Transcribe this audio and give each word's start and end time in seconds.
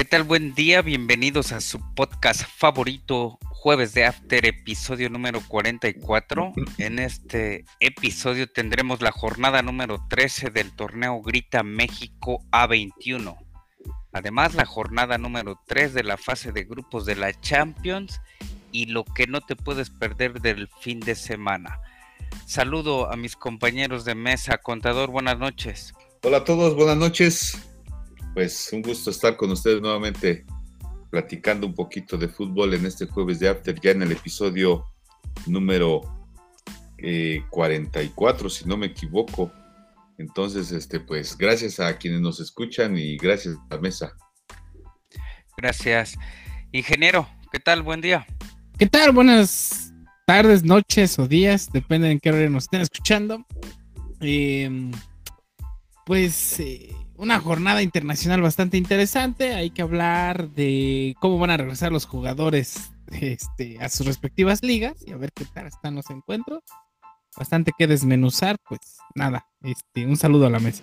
¿Qué 0.00 0.06
tal? 0.06 0.22
Buen 0.22 0.54
día, 0.54 0.80
bienvenidos 0.80 1.52
a 1.52 1.60
su 1.60 1.78
podcast 1.94 2.44
favorito, 2.56 3.38
Jueves 3.50 3.92
de 3.92 4.06
After, 4.06 4.46
episodio 4.46 5.10
número 5.10 5.42
44. 5.46 6.54
En 6.78 6.98
este 6.98 7.66
episodio 7.80 8.50
tendremos 8.50 9.02
la 9.02 9.12
jornada 9.12 9.60
número 9.60 10.02
13 10.08 10.48
del 10.48 10.74
torneo 10.74 11.20
Grita 11.20 11.62
México 11.62 12.42
A21. 12.50 13.36
Además, 14.14 14.54
la 14.54 14.64
jornada 14.64 15.18
número 15.18 15.60
3 15.66 15.92
de 15.92 16.02
la 16.02 16.16
fase 16.16 16.50
de 16.50 16.64
grupos 16.64 17.04
de 17.04 17.16
la 17.16 17.38
Champions 17.38 18.22
y 18.72 18.86
lo 18.86 19.04
que 19.04 19.26
no 19.26 19.42
te 19.42 19.54
puedes 19.54 19.90
perder 19.90 20.40
del 20.40 20.70
fin 20.80 21.00
de 21.00 21.14
semana. 21.14 21.78
Saludo 22.46 23.12
a 23.12 23.16
mis 23.16 23.36
compañeros 23.36 24.06
de 24.06 24.14
mesa. 24.14 24.56
Contador, 24.56 25.10
buenas 25.10 25.38
noches. 25.38 25.92
Hola 26.22 26.38
a 26.38 26.44
todos, 26.44 26.74
buenas 26.74 26.96
noches 26.96 27.69
pues 28.34 28.70
un 28.72 28.82
gusto 28.82 29.10
estar 29.10 29.36
con 29.36 29.50
ustedes 29.50 29.80
nuevamente 29.80 30.44
platicando 31.10 31.66
un 31.66 31.74
poquito 31.74 32.16
de 32.16 32.28
fútbol 32.28 32.74
en 32.74 32.86
este 32.86 33.06
jueves 33.06 33.40
de 33.40 33.48
After, 33.48 33.78
ya 33.80 33.90
en 33.90 34.02
el 34.02 34.12
episodio 34.12 34.86
número 35.46 36.02
44, 37.50 38.46
eh, 38.46 38.50
si 38.50 38.64
no 38.66 38.76
me 38.76 38.86
equivoco. 38.86 39.52
Entonces, 40.18 40.70
este, 40.70 41.00
pues 41.00 41.36
gracias 41.36 41.80
a 41.80 41.96
quienes 41.96 42.20
nos 42.20 42.40
escuchan 42.40 42.96
y 42.96 43.16
gracias 43.16 43.56
a 43.70 43.74
la 43.74 43.80
mesa. 43.80 44.12
Gracias. 45.56 46.16
Ingeniero, 46.72 47.26
¿qué 47.50 47.58
tal? 47.58 47.82
Buen 47.82 48.00
día. 48.00 48.26
¿Qué 48.78 48.86
tal? 48.86 49.12
Buenas 49.12 49.92
tardes, 50.26 50.62
noches 50.62 51.18
o 51.18 51.26
días, 51.26 51.70
depende 51.72 52.10
en 52.10 52.20
qué 52.20 52.30
hora 52.30 52.48
nos 52.48 52.64
estén 52.64 52.82
escuchando. 52.82 53.44
Em, 54.20 54.92
pues 56.06 56.60
eh, 56.60 56.94
una 57.20 57.38
jornada 57.38 57.82
internacional 57.82 58.40
bastante 58.40 58.78
interesante. 58.78 59.52
Hay 59.52 59.70
que 59.70 59.82
hablar 59.82 60.48
de 60.48 61.14
cómo 61.20 61.38
van 61.38 61.50
a 61.50 61.58
regresar 61.58 61.92
los 61.92 62.06
jugadores 62.06 62.92
este, 63.12 63.78
a 63.78 63.90
sus 63.90 64.06
respectivas 64.06 64.62
ligas 64.62 64.94
y 65.06 65.12
a 65.12 65.18
ver 65.18 65.30
qué 65.34 65.44
tal 65.44 65.66
están 65.66 65.94
los 65.94 66.08
encuentros. 66.08 66.62
Bastante 67.36 67.72
que 67.78 67.86
desmenuzar, 67.86 68.56
pues 68.66 68.80
nada, 69.14 69.46
este, 69.62 70.06
un 70.06 70.16
saludo 70.16 70.46
a 70.46 70.50
la 70.50 70.60
mesa. 70.60 70.82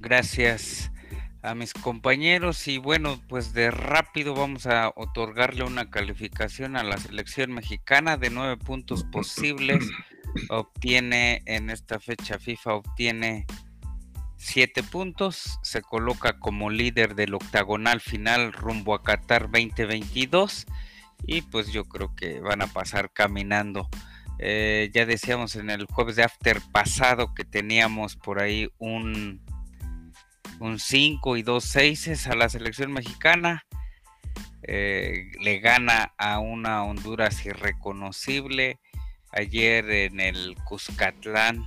Gracias 0.00 0.90
a 1.42 1.54
mis 1.54 1.74
compañeros 1.74 2.66
y 2.68 2.78
bueno, 2.78 3.20
pues 3.28 3.52
de 3.52 3.70
rápido 3.70 4.34
vamos 4.34 4.66
a 4.66 4.92
otorgarle 4.96 5.62
una 5.62 5.90
calificación 5.90 6.76
a 6.76 6.84
la 6.84 6.96
selección 6.96 7.52
mexicana 7.52 8.16
de 8.16 8.30
nueve 8.30 8.56
puntos 8.56 9.04
posibles. 9.04 9.84
Obtiene 10.48 11.42
en 11.44 11.68
esta 11.68 12.00
fecha 12.00 12.38
FIFA, 12.38 12.74
obtiene 12.74 13.46
7 14.46 14.84
puntos, 14.84 15.58
se 15.62 15.82
coloca 15.82 16.38
como 16.38 16.70
líder 16.70 17.16
del 17.16 17.34
octagonal 17.34 18.00
final 18.00 18.52
rumbo 18.52 18.94
a 18.94 19.02
Qatar 19.02 19.50
2022 19.50 20.66
y 21.26 21.42
pues 21.42 21.72
yo 21.72 21.84
creo 21.84 22.14
que 22.14 22.40
van 22.40 22.62
a 22.62 22.68
pasar 22.68 23.10
caminando. 23.12 23.88
Eh, 24.38 24.90
ya 24.94 25.04
decíamos 25.04 25.56
en 25.56 25.68
el 25.68 25.86
jueves 25.86 26.14
de 26.14 26.22
after 26.22 26.60
pasado 26.70 27.34
que 27.34 27.44
teníamos 27.44 28.14
por 28.14 28.40
ahí 28.40 28.68
un, 28.78 29.40
un 30.60 30.78
5 30.78 31.36
y 31.36 31.42
2 31.42 31.64
6 31.64 32.28
a 32.28 32.36
la 32.36 32.48
selección 32.48 32.92
mexicana. 32.92 33.66
Eh, 34.62 35.32
le 35.40 35.58
gana 35.58 36.14
a 36.18 36.38
una 36.38 36.84
Honduras 36.84 37.44
irreconocible. 37.44 38.78
Ayer 39.32 39.90
en 39.90 40.20
el 40.20 40.54
Cuscatlán 40.64 41.66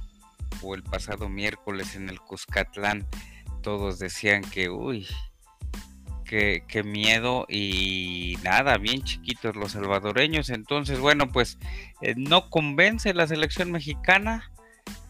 o 0.61 0.75
el 0.75 0.83
pasado 0.83 1.29
miércoles 1.29 1.95
en 1.95 2.09
el 2.09 2.19
Cuscatlán, 2.19 3.07
todos 3.61 3.99
decían 3.99 4.43
que, 4.43 4.69
uy, 4.69 5.07
qué, 6.29 6.83
miedo 6.83 7.45
y 7.49 8.37
nada, 8.43 8.77
bien 8.77 9.03
chiquitos 9.03 9.55
los 9.55 9.71
salvadoreños. 9.71 10.49
Entonces, 10.49 10.99
bueno, 10.99 11.31
pues 11.31 11.57
eh, 12.01 12.13
no 12.15 12.49
convence 12.49 13.13
la 13.13 13.27
selección 13.27 13.71
mexicana. 13.71 14.51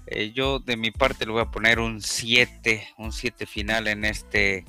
Eh, 0.07 0.31
yo 0.33 0.59
de 0.59 0.77
mi 0.77 0.91
parte 0.91 1.25
le 1.25 1.33
voy 1.33 1.41
a 1.41 1.51
poner 1.51 1.79
un 1.79 2.01
7, 2.01 2.88
un 2.97 3.11
7 3.11 3.45
final 3.45 3.88
en 3.88 4.06
este 4.06 4.66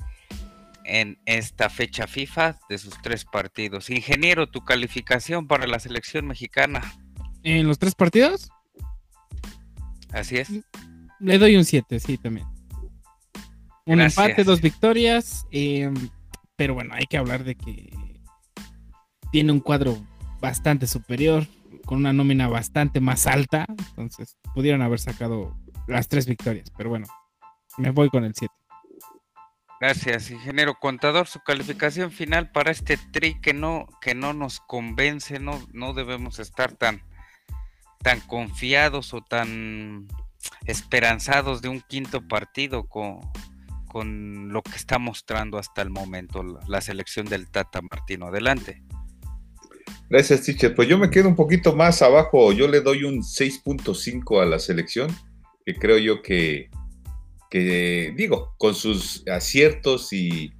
en 0.83 1.19
esta 1.25 1.69
fecha 1.69 2.07
FIFA 2.07 2.59
de 2.67 2.77
sus 2.77 2.99
tres 3.01 3.23
partidos. 3.23 3.89
Ingeniero, 3.89 4.49
tu 4.49 4.65
calificación 4.65 5.47
para 5.47 5.67
la 5.67 5.79
selección 5.79 6.27
mexicana. 6.27 6.81
¿En 7.43 7.67
los 7.67 7.79
tres 7.79 7.95
partidos? 7.95 8.49
Así 10.11 10.37
es. 10.37 10.49
Le 11.19 11.37
doy 11.37 11.55
un 11.55 11.65
7, 11.65 11.99
sí, 11.99 12.17
también. 12.17 12.47
Un 13.85 14.01
empate, 14.01 14.43
dos 14.43 14.61
victorias. 14.61 15.45
Em, 15.51 15.93
pero 16.55 16.73
bueno, 16.73 16.93
hay 16.93 17.05
que 17.05 17.17
hablar 17.17 17.43
de 17.43 17.55
que 17.55 17.91
tiene 19.31 19.51
un 19.51 19.59
cuadro 19.59 19.97
bastante 20.39 20.87
superior, 20.87 21.45
con 21.85 21.99
una 21.99 22.13
nómina 22.13 22.47
bastante 22.47 22.99
más 22.99 23.27
alta. 23.27 23.65
Entonces, 23.89 24.37
pudieron 24.53 24.81
haber 24.81 24.99
sacado 24.99 25.57
las 25.87 26.07
tres 26.07 26.25
victorias. 26.25 26.71
Pero 26.77 26.89
bueno, 26.89 27.07
me 27.77 27.91
voy 27.91 28.09
con 28.09 28.23
el 28.23 28.33
7. 28.35 28.53
Gracias, 29.81 30.29
ingeniero 30.29 30.75
contador. 30.75 31.27
Su 31.27 31.39
calificación 31.39 32.11
final 32.11 32.51
para 32.51 32.69
este 32.69 32.97
tri 32.97 33.41
que 33.41 33.55
no, 33.55 33.87
que 33.99 34.13
no 34.13 34.31
nos 34.31 34.59
convence, 34.59 35.39
no, 35.39 35.59
no 35.73 35.93
debemos 35.93 36.37
estar 36.37 36.71
tan, 36.73 37.01
tan 38.01 38.19
confiados 38.21 39.13
o 39.13 39.21
tan 39.21 40.07
esperanzados 40.65 41.61
de 41.61 41.69
un 41.69 41.81
quinto 41.81 42.27
partido 42.27 42.87
con, 42.87 43.19
con 43.87 44.51
lo 44.51 44.61
que 44.61 44.75
está 44.75 44.99
mostrando 44.99 45.57
hasta 45.57 45.81
el 45.81 45.89
momento 45.89 46.43
la, 46.67 46.81
selección 46.81 47.25
del 47.25 47.49
Tata 47.49 47.81
Martino. 47.81 48.27
Adelante. 48.27 48.83
Gracias, 50.09 50.43
teacher. 50.43 50.75
Pues 50.75 50.87
yo 50.87 50.97
me 50.97 51.09
quedo 51.09 51.27
un 51.27 51.35
poquito 51.35 51.75
más 51.75 52.01
abajo. 52.01 52.51
Yo 52.51 52.67
le 52.67 52.81
doy 52.81 53.03
un 53.03 53.21
6.5 53.21 54.41
a 54.41 54.45
la 54.45 54.59
selección, 54.59 55.13
que 55.65 55.75
creo 55.75 55.97
yo 55.97 56.21
que, 56.21 56.69
que, 57.49 58.13
digo, 58.15 58.53
con 58.57 58.75
sus 58.75 59.25
aciertos 59.27 60.11
y, 60.11 60.53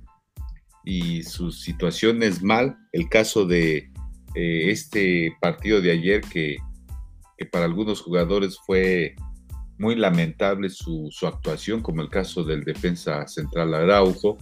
y 0.85 1.23
sus 1.23 1.63
situaciones 1.63 2.41
mal, 2.41 2.78
el 2.94 3.09
caso 3.09 3.46
de 3.46 3.91
eh, 4.35 4.72
este 4.72 5.35
partido 5.41 5.81
de 5.81 5.91
ayer 5.91 6.22
que 6.22 6.58
para 7.46 7.66
algunos 7.66 8.02
jugadores 8.02 8.57
fue 8.66 9.16
muy 9.81 9.96
lamentable 9.96 10.69
su, 10.69 11.09
actuación, 11.24 11.81
como 11.81 12.03
el 12.03 12.09
caso 12.09 12.44
del 12.44 12.63
defensa 12.63 13.28
central 13.28 13.74
Araujo, 13.74 14.38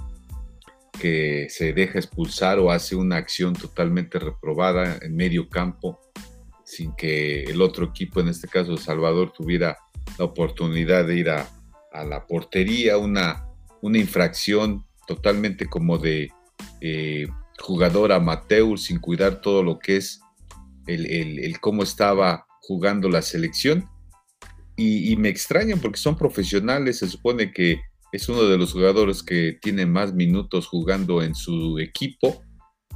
que 0.99 1.47
se 1.49 1.71
deja 1.71 1.97
expulsar 1.97 2.59
o 2.59 2.71
hace 2.71 2.97
una 2.97 3.15
acción 3.15 3.53
totalmente 3.53 4.19
reprobada 4.19 4.97
en 5.01 5.15
medio 5.15 5.47
campo, 5.47 5.97
sin 6.65 6.93
que 6.93 7.43
el 7.43 7.61
otro 7.61 7.85
equipo, 7.85 8.19
en 8.19 8.27
este 8.27 8.49
caso 8.49 8.75
Salvador, 8.75 9.31
tuviera 9.31 9.77
la 10.17 10.25
oportunidad 10.25 11.07
de 11.07 11.15
ir 11.15 11.29
a, 11.29 11.49
la 12.05 12.27
portería, 12.27 12.97
una, 12.97 13.47
una 13.81 13.97
infracción 13.97 14.85
totalmente 15.07 15.67
como 15.67 15.97
de 15.97 16.31
eh, 16.81 17.27
jugador 17.59 18.11
amateur, 18.11 18.77
sin 18.77 18.99
cuidar 18.99 19.39
todo 19.39 19.63
lo 19.63 19.79
que 19.79 19.95
es 19.95 20.19
el, 20.85 21.05
el 21.07 21.59
cómo 21.61 21.83
estaba 21.83 22.45
jugando 22.69 23.09
la 23.09 23.23
selección 23.23 23.89
y, 24.77 25.15
me 25.17 25.27
extrañan 25.27 25.79
porque 25.79 25.97
son 25.97 26.15
profesionales, 26.15 26.99
se 26.99 27.07
supone 27.09 27.51
que 27.51 27.81
es 28.11 28.29
uno 28.29 28.43
de 28.43 28.59
los 28.59 28.73
jugadores 28.73 29.23
que 29.23 29.57
tiene 29.59 29.87
más 29.87 30.13
minutos 30.13 30.67
jugando 30.67 31.23
en 31.23 31.33
su 31.33 31.79
equipo 31.79 32.43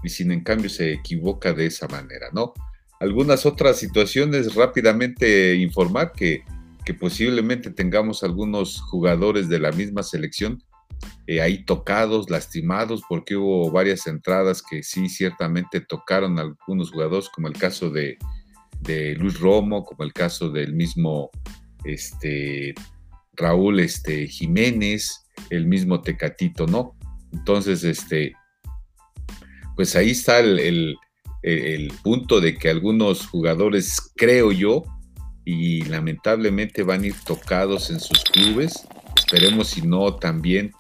y 0.04 0.10
sin 0.10 0.31
en 0.31 0.44
cambio 0.44 0.70
se 0.70 0.94
equivoca 0.94 1.54
de 1.54 1.66
esa 1.66 1.88
manera, 1.88 2.28
¿no? 2.34 2.54
Algunas 3.00 3.48
otras 3.48 3.80
situaciones, 3.80 4.54
rápidamente 4.54 5.56
informar 5.56 6.12
que, 6.14 6.44
que 6.86 6.94
posiblemente 6.94 7.72
tengamos 7.72 8.24
algunos 8.24 8.80
jugadores 8.80 9.50
de 9.50 9.60
la 9.60 9.72
misma 9.72 10.04
selección 10.04 10.64
eh, 11.25 11.42
ahí 11.42 11.66
tocados, 11.66 12.30
lastimados, 12.30 13.02
porque 13.10 13.36
hubo 13.36 13.72
varias 13.72 14.06
entradas 14.06 14.62
que 14.62 14.84
sí 14.84 15.10
ciertamente 15.10 15.81
tocaron 15.81 16.38
a 16.38 16.44
algunos 16.44 16.92
jugadores, 16.92 17.28
como 17.30 17.48
el 17.48 17.56
caso 17.56 17.90
de, 17.90 18.20
de 18.84 19.16
Luis 19.16 19.40
Romo, 19.40 19.84
como 19.84 20.04
el 20.04 20.14
caso 20.14 20.50
del 20.50 20.74
mismo 20.74 21.32
este, 21.84 22.74
Raúl 23.34 23.80
este, 23.80 24.28
Jiménez, 24.28 25.26
el 25.50 25.66
mismo 25.66 26.02
Tecatito, 26.02 26.68
¿no? 26.68 26.96
Entonces, 27.32 27.84
este, 27.84 28.34
pues 29.76 29.96
ahí 29.96 30.12
está 30.12 30.40
el, 30.40 30.98
punto 32.04 32.40
de 32.40 32.56
que 32.56 32.70
algunos 32.70 33.28
jugadores, 33.28 34.14
creo 34.16 34.52
yo, 34.52 34.84
y 35.46 35.84
lamentablemente 35.84 36.84
van 36.84 37.04
a 37.04 37.08
ir 37.08 37.16
tocados 37.26 37.90
en 37.90 38.00
sus 38.00 38.24
clubes. 38.24 38.88
Esperemos 39.18 39.70
si 39.70 39.82
no 39.82 40.16
también, 40.16 40.72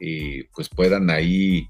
eh, 0.00 0.48
pues 0.54 0.68
puedan 0.68 1.10
ahí 1.10 1.68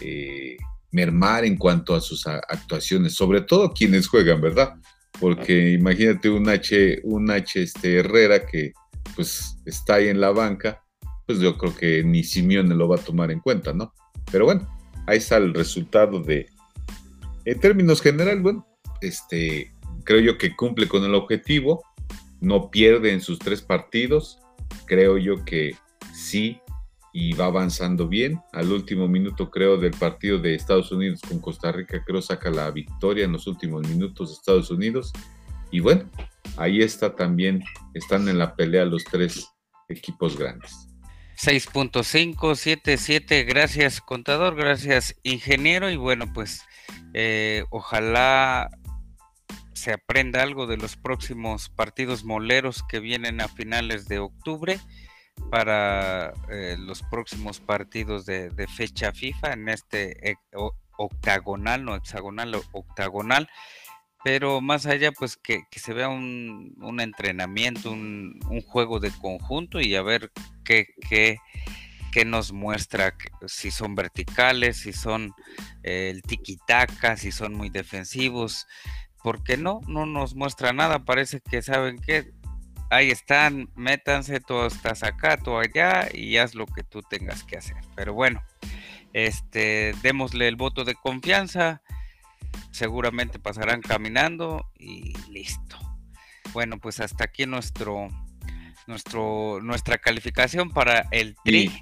eh, 0.00 0.56
mermar 0.90 1.44
en 1.44 1.56
cuanto 1.56 1.94
a 1.94 2.00
sus 2.00 2.26
actuaciones, 2.26 3.14
sobre 3.14 3.40
todo 3.40 3.72
quienes 3.72 4.06
juegan, 4.06 4.40
¿verdad? 4.40 4.74
Porque 5.22 5.70
imagínate 5.70 6.28
un 6.28 6.48
H, 6.48 7.00
un 7.04 7.30
H 7.30 7.62
este 7.62 8.00
Herrera 8.00 8.44
que 8.44 8.72
pues 9.14 9.56
está 9.64 9.94
ahí 9.94 10.08
en 10.08 10.20
la 10.20 10.32
banca, 10.32 10.82
pues 11.28 11.38
yo 11.38 11.56
creo 11.56 11.76
que 11.76 12.02
ni 12.02 12.24
Simeone 12.24 12.74
lo 12.74 12.88
va 12.88 12.96
a 12.96 13.04
tomar 13.04 13.30
en 13.30 13.38
cuenta, 13.38 13.72
¿no? 13.72 13.94
Pero 14.32 14.46
bueno, 14.46 14.68
ahí 15.06 15.18
está 15.18 15.36
el 15.36 15.54
resultado 15.54 16.20
de, 16.20 16.48
en 17.44 17.60
términos 17.60 18.02
generales, 18.02 18.42
bueno, 18.42 18.66
este, 19.00 19.72
creo 20.02 20.18
yo 20.18 20.38
que 20.38 20.56
cumple 20.56 20.88
con 20.88 21.04
el 21.04 21.14
objetivo, 21.14 21.84
no 22.40 22.68
pierde 22.72 23.12
en 23.12 23.20
sus 23.20 23.38
tres 23.38 23.62
partidos, 23.62 24.40
creo 24.86 25.18
yo 25.18 25.44
que 25.44 25.76
sí 26.12 26.60
y 27.12 27.34
va 27.34 27.46
avanzando 27.46 28.08
bien. 28.08 28.40
Al 28.52 28.72
último 28.72 29.08
minuto, 29.08 29.50
creo, 29.50 29.76
del 29.76 29.92
partido 29.92 30.38
de 30.38 30.54
Estados 30.54 30.90
Unidos 30.92 31.20
con 31.26 31.40
Costa 31.40 31.70
Rica, 31.70 32.02
creo 32.04 32.22
saca 32.22 32.50
la 32.50 32.70
victoria 32.70 33.24
en 33.24 33.32
los 33.32 33.46
últimos 33.46 33.86
minutos 33.86 34.30
de 34.30 34.34
Estados 34.34 34.70
Unidos. 34.70 35.12
Y 35.70 35.80
bueno, 35.80 36.08
ahí 36.56 36.82
está 36.82 37.14
también, 37.14 37.62
están 37.94 38.28
en 38.28 38.38
la 38.38 38.56
pelea 38.56 38.84
los 38.84 39.04
tres 39.04 39.48
equipos 39.88 40.38
grandes. 40.38 40.88
6.577, 41.38 43.46
gracias 43.46 44.00
contador, 44.00 44.54
gracias 44.54 45.16
ingeniero 45.22 45.90
y 45.90 45.96
bueno 45.96 46.32
pues 46.32 46.62
eh, 47.14 47.64
ojalá 47.70 48.70
se 49.72 49.92
aprenda 49.92 50.42
algo 50.42 50.68
de 50.68 50.76
los 50.76 50.96
próximos 50.96 51.68
partidos 51.68 52.22
moleros 52.22 52.84
que 52.88 53.00
vienen 53.00 53.40
a 53.40 53.48
finales 53.48 54.06
de 54.06 54.20
octubre 54.20 54.78
para 55.50 56.32
eh, 56.50 56.76
los 56.78 57.02
próximos 57.02 57.60
partidos 57.60 58.24
de, 58.26 58.50
fecha 58.74 59.12
FIFA 59.12 59.52
en 59.52 59.68
este 59.68 60.38
octagonal, 60.96 61.84
no 61.84 61.94
hexagonal, 61.94 62.54
octagonal. 62.72 63.48
Pero 64.24 64.60
más 64.60 64.86
allá, 64.86 65.10
pues 65.10 65.36
que, 65.36 65.64
se 65.72 65.92
vea 65.92 66.08
un, 66.08 66.98
entrenamiento, 67.00 67.90
un, 67.90 68.38
juego 68.66 69.00
de 69.00 69.10
conjunto 69.10 69.80
y 69.80 69.96
a 69.96 70.02
ver 70.02 70.30
qué, 70.64 70.86
qué, 71.08 72.24
nos 72.24 72.52
muestra, 72.52 73.16
si 73.46 73.72
son 73.72 73.96
verticales, 73.96 74.78
si 74.78 74.92
son 74.92 75.34
eh, 75.82 76.10
el 76.10 76.22
tiki-taka, 76.22 77.16
si 77.16 77.32
son 77.32 77.54
muy 77.54 77.68
defensivos. 77.68 78.66
Porque 79.24 79.56
no, 79.56 79.80
no 79.86 80.06
nos 80.06 80.34
muestra 80.34 80.72
nada. 80.72 81.04
Parece 81.04 81.40
que 81.40 81.62
saben 81.62 81.98
que 81.98 82.32
ahí 82.92 83.10
están, 83.10 83.70
métanse, 83.74 84.38
todo 84.38 84.66
estás 84.66 85.02
acá, 85.02 85.38
todo 85.38 85.58
allá 85.58 86.08
y 86.12 86.36
haz 86.36 86.54
lo 86.54 86.66
que 86.66 86.82
tú 86.82 87.00
tengas 87.02 87.42
que 87.42 87.56
hacer. 87.56 87.78
Pero 87.96 88.12
bueno, 88.12 88.42
este, 89.14 89.94
démosle 90.02 90.46
el 90.46 90.56
voto 90.56 90.84
de 90.84 90.94
confianza, 90.94 91.82
seguramente 92.70 93.38
pasarán 93.38 93.80
caminando 93.80 94.66
y 94.78 95.14
listo. 95.30 95.78
Bueno, 96.52 96.78
pues 96.78 97.00
hasta 97.00 97.24
aquí 97.24 97.46
nuestro, 97.46 98.08
nuestro, 98.86 99.60
nuestra 99.62 99.96
calificación 99.96 100.70
para 100.70 101.08
el 101.12 101.34
tri. 101.42 101.72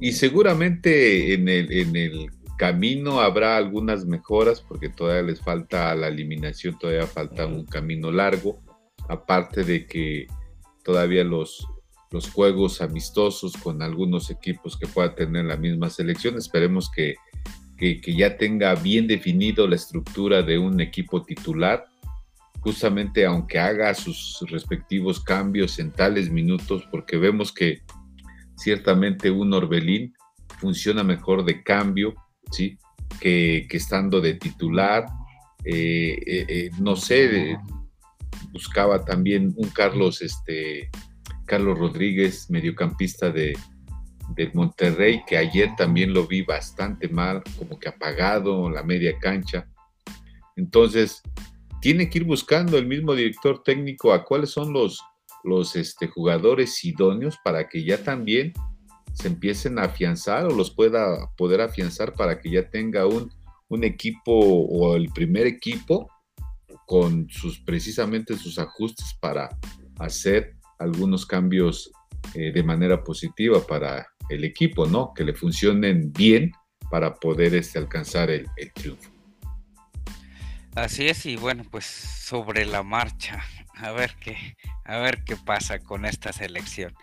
Y, 0.00 0.10
seguramente 0.10 1.34
en 1.34 1.48
el, 1.48 1.70
en 1.72 1.94
el 1.94 2.30
camino 2.58 3.20
habrá 3.20 3.56
algunas 3.56 4.06
mejoras 4.06 4.60
porque 4.60 4.88
todavía 4.88 5.22
les 5.22 5.40
falta 5.40 5.94
la 5.94 6.08
eliminación, 6.08 6.76
todavía 6.76 7.06
falta 7.06 7.46
un 7.46 7.64
camino 7.64 8.10
largo 8.10 8.63
aparte 9.08 9.64
de 9.64 9.86
que 9.86 10.26
todavía 10.82 11.24
los, 11.24 11.66
los 12.14 12.30
juegos 12.30 12.80
amistosos 12.80 13.56
con 13.56 13.82
algunos 13.82 14.30
equipos 14.30 14.76
que 14.76 14.86
pueda 14.86 15.14
tener 15.14 15.46
la 15.46 15.56
misma 15.56 15.90
selección, 15.90 16.36
esperemos 16.36 16.90
que, 16.90 17.16
ya 18.06 18.38
tenga 18.38 18.74
bien 18.76 19.06
definido 19.06 19.66
la 19.66 19.74
estructura 19.74 20.42
de 20.42 20.56
un 20.56 20.80
equipo 20.80 21.22
titular, 21.22 21.84
justamente 22.60 23.26
aunque 23.26 23.58
haga 23.58 23.92
sus 23.94 24.42
respectivos 24.48 25.20
cambios 25.20 25.78
en 25.78 25.90
tales 25.90 26.30
minutos, 26.30 26.86
porque 26.90 27.18
vemos 27.18 27.52
que 27.52 27.82
ciertamente 28.56 29.30
un 29.30 29.52
Orbelín 29.52 30.14
funciona 30.60 31.02
mejor 31.02 31.44
de 31.44 31.62
cambio, 31.62 32.14
¿sí? 32.50 32.78
Que, 33.20 33.66
estando 33.70 34.20
de 34.20 34.34
titular. 34.34 35.06
Eh, 35.64 36.16
eh, 36.26 36.46
eh, 36.48 36.70
no 36.78 36.94
sé, 36.94 37.58
buscaba 38.52 39.04
también 39.04 39.52
un 39.56 39.68
Carlos, 39.68 40.22
este, 40.22 40.90
Carlos 41.46 41.78
Rodríguez, 41.78 42.50
mediocampista 42.50 43.30
de, 43.30 43.56
Monterrey, 44.54 45.22
que 45.26 45.36
ayer 45.36 45.70
también 45.76 46.12
lo 46.14 46.26
vi 46.26 46.42
bastante 46.42 47.08
mal, 47.08 47.42
como 47.58 47.78
que 47.78 47.88
apagado 47.88 48.70
la 48.70 48.82
media 48.82 49.18
cancha. 49.18 49.68
Entonces, 50.56 51.22
tiene 51.80 52.08
que 52.08 52.18
ir 52.18 52.24
buscando 52.24 52.78
el 52.78 52.86
mismo 52.86 53.14
director 53.14 53.62
técnico 53.62 54.12
a 54.12 54.24
cuáles 54.24 54.50
son 54.50 54.72
los, 54.72 55.00
los 55.44 55.76
este, 55.76 56.08
jugadores 56.08 56.82
idóneos 56.84 57.36
para 57.44 57.68
que 57.68 57.84
ya 57.84 58.02
también 58.02 58.54
se 59.12 59.28
empiecen 59.28 59.78
a 59.78 59.84
afianzar 59.84 60.46
o 60.46 60.50
los 60.50 60.70
pueda 60.70 61.30
poder 61.36 61.60
afianzar 61.60 62.14
para 62.14 62.40
que 62.40 62.50
ya 62.50 62.68
tenga 62.70 63.06
un, 63.06 63.30
un 63.68 63.84
equipo 63.84 64.32
o 64.32 64.96
el 64.96 65.10
primer 65.10 65.46
equipo 65.46 66.08
con 66.86 67.28
sus 67.30 67.60
precisamente 67.60 68.36
sus 68.36 68.58
ajustes 68.58 69.16
para 69.20 69.48
hacer 69.98 70.56
algunos 70.78 71.26
cambios 71.26 71.90
eh, 72.34 72.52
de 72.52 72.62
manera 72.62 73.02
positiva 73.02 73.64
para 73.66 74.06
el 74.28 74.44
equipo, 74.44 74.86
¿no? 74.86 75.12
Que 75.14 75.24
le 75.24 75.34
funcionen 75.34 76.12
bien 76.12 76.52
para 76.90 77.14
poder 77.14 77.54
este, 77.54 77.78
alcanzar 77.78 78.30
el, 78.30 78.48
triunfo. 78.74 79.10
Así 80.74 81.06
es, 81.06 81.24
y 81.26 81.36
bueno, 81.36 81.64
pues 81.70 81.84
sobre 81.84 82.64
la 82.64 82.82
marcha, 82.82 83.44
a 83.74 83.92
ver 83.92 84.16
qué, 84.20 84.56
a 84.84 84.98
ver 84.98 85.22
qué 85.24 85.36
pasa 85.36 85.78
con 85.78 86.04
esta 86.04 86.32
selección. 86.32 86.94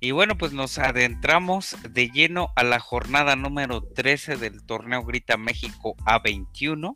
Y 0.00 0.12
bueno, 0.12 0.38
pues 0.38 0.52
nos 0.52 0.78
adentramos 0.78 1.76
de 1.90 2.08
lleno 2.08 2.50
a 2.56 2.62
la 2.62 2.80
jornada 2.80 3.36
número 3.36 3.82
13 3.82 4.36
del 4.36 4.64
torneo 4.64 5.04
Grita 5.04 5.36
México 5.36 5.96
A21 6.06 6.92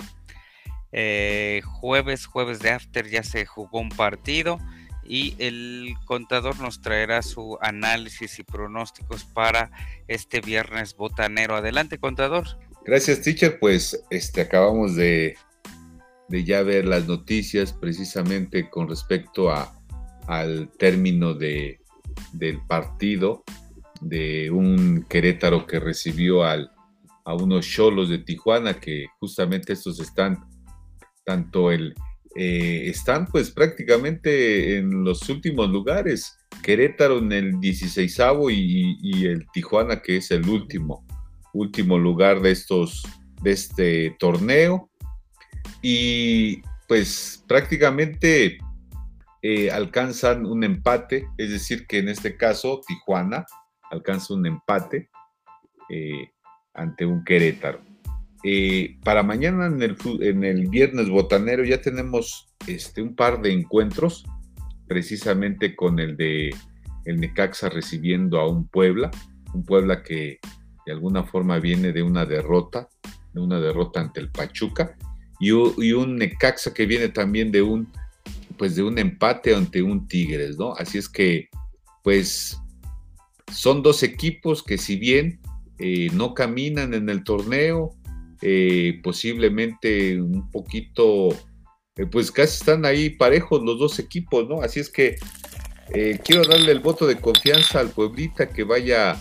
eh, 0.92 1.62
jueves, 1.64 2.26
jueves 2.26 2.60
de 2.60 2.70
after 2.70 3.08
ya 3.08 3.22
se 3.22 3.46
jugó 3.46 3.80
un 3.80 3.88
partido 3.88 4.58
y 5.04 5.34
el 5.38 5.94
contador 6.04 6.58
nos 6.60 6.80
traerá 6.80 7.22
su 7.22 7.58
análisis 7.60 8.38
y 8.38 8.44
pronósticos 8.44 9.24
para 9.24 9.70
este 10.06 10.40
viernes 10.40 10.94
botanero. 10.96 11.56
Adelante, 11.56 11.98
contador. 11.98 12.46
Gracias, 12.84 13.22
teacher. 13.22 13.58
Pues 13.58 14.04
este 14.10 14.42
acabamos 14.42 14.94
de, 14.94 15.36
de 16.28 16.44
ya 16.44 16.62
ver 16.62 16.86
las 16.86 17.06
noticias 17.06 17.72
precisamente 17.72 18.70
con 18.70 18.88
respecto 18.88 19.50
a, 19.50 19.74
al 20.26 20.70
término 20.78 21.34
de, 21.34 21.80
del 22.32 22.60
partido 22.66 23.44
de 24.00 24.50
un 24.50 25.04
Querétaro 25.08 25.66
que 25.66 25.80
recibió 25.80 26.44
al, 26.44 26.70
a 27.24 27.34
unos 27.34 27.66
cholos 27.66 28.08
de 28.08 28.18
Tijuana 28.18 28.74
que 28.80 29.06
justamente 29.20 29.72
estos 29.72 30.00
están 30.00 30.44
tanto 31.24 31.70
el, 31.70 31.94
eh, 32.34 32.88
están 32.88 33.26
pues 33.26 33.50
prácticamente 33.50 34.78
en 34.78 35.04
los 35.04 35.28
últimos 35.28 35.68
lugares, 35.68 36.38
Querétaro 36.62 37.18
en 37.18 37.32
el 37.32 37.60
16 37.60 38.18
y, 38.50 38.96
y, 39.02 39.26
el 39.26 39.46
Tijuana 39.52 40.00
que 40.00 40.18
es 40.18 40.30
el 40.30 40.48
último, 40.48 41.04
último 41.52 41.98
lugar 41.98 42.40
de 42.40 42.52
estos, 42.52 43.02
de 43.42 43.52
este 43.52 44.16
torneo. 44.18 44.90
Y 45.82 46.62
pues 46.88 47.44
prácticamente 47.46 48.58
eh, 49.42 49.70
alcanzan 49.70 50.46
un 50.46 50.62
empate, 50.64 51.28
es 51.36 51.50
decir, 51.50 51.86
que 51.86 51.98
en 51.98 52.08
este 52.08 52.36
caso 52.36 52.80
Tijuana 52.86 53.44
alcanza 53.90 54.34
un 54.34 54.46
empate 54.46 55.10
eh, 55.90 56.30
ante 56.72 57.04
un 57.04 57.24
Querétaro. 57.24 57.91
Eh, 58.44 58.98
para 59.04 59.22
mañana 59.22 59.66
en 59.66 60.44
el, 60.44 60.68
viernes 60.68 61.08
botanero 61.08 61.64
ya 61.64 61.80
tenemos 61.80 62.48
este, 62.66 63.00
un 63.00 63.14
par 63.14 63.40
de 63.40 63.52
encuentros, 63.52 64.24
precisamente 64.88 65.76
con 65.76 66.00
el 66.00 66.16
de 66.16 66.50
el 67.04 67.20
Necaxa 67.20 67.68
recibiendo 67.68 68.40
a 68.40 68.48
un 68.48 68.66
Puebla, 68.66 69.10
un 69.54 69.64
Puebla 69.64 70.02
que 70.02 70.38
de 70.86 70.92
alguna 70.92 71.24
forma 71.24 71.58
viene 71.58 71.92
de 71.92 72.02
una 72.02 72.26
derrota, 72.26 72.88
de 73.32 73.40
una 73.40 73.60
derrota 73.60 74.00
ante 74.00 74.20
el 74.20 74.30
Pachuca, 74.30 74.96
y, 75.40 75.48
y 75.48 75.92
un 75.92 76.16
Necaxa 76.16 76.74
que 76.74 76.86
viene 76.86 77.08
también 77.08 77.50
de 77.50 77.62
un, 77.62 77.92
pues 78.56 78.76
de 78.76 78.82
un 78.82 78.98
empate 78.98 79.54
ante 79.54 79.82
un 79.82 80.06
Tigres, 80.06 80.58
¿no? 80.58 80.74
Así 80.74 80.98
es 80.98 81.08
que, 81.08 81.48
pues, 82.02 82.58
son 83.52 83.82
dos 83.82 84.02
equipos 84.02 84.62
que 84.62 84.78
si 84.78 84.96
bien 84.96 85.40
eh, 85.78 86.08
no 86.12 86.34
caminan 86.34 86.94
en 86.94 87.08
el 87.08 87.24
torneo, 87.24 87.94
eh, 88.42 89.00
posiblemente 89.02 90.20
un 90.20 90.50
poquito, 90.50 91.28
eh, 91.96 92.06
pues 92.10 92.30
casi 92.32 92.58
están 92.58 92.84
ahí 92.84 93.10
parejos 93.10 93.62
los 93.62 93.78
dos 93.78 93.98
equipos, 93.98 94.48
¿no? 94.48 94.62
Así 94.62 94.80
es 94.80 94.90
que 94.90 95.16
eh, 95.94 96.18
quiero 96.24 96.44
darle 96.44 96.72
el 96.72 96.80
voto 96.80 97.06
de 97.06 97.16
confianza 97.16 97.80
al 97.80 97.90
Pueblita 97.90 98.48
que 98.48 98.64
vaya 98.64 99.20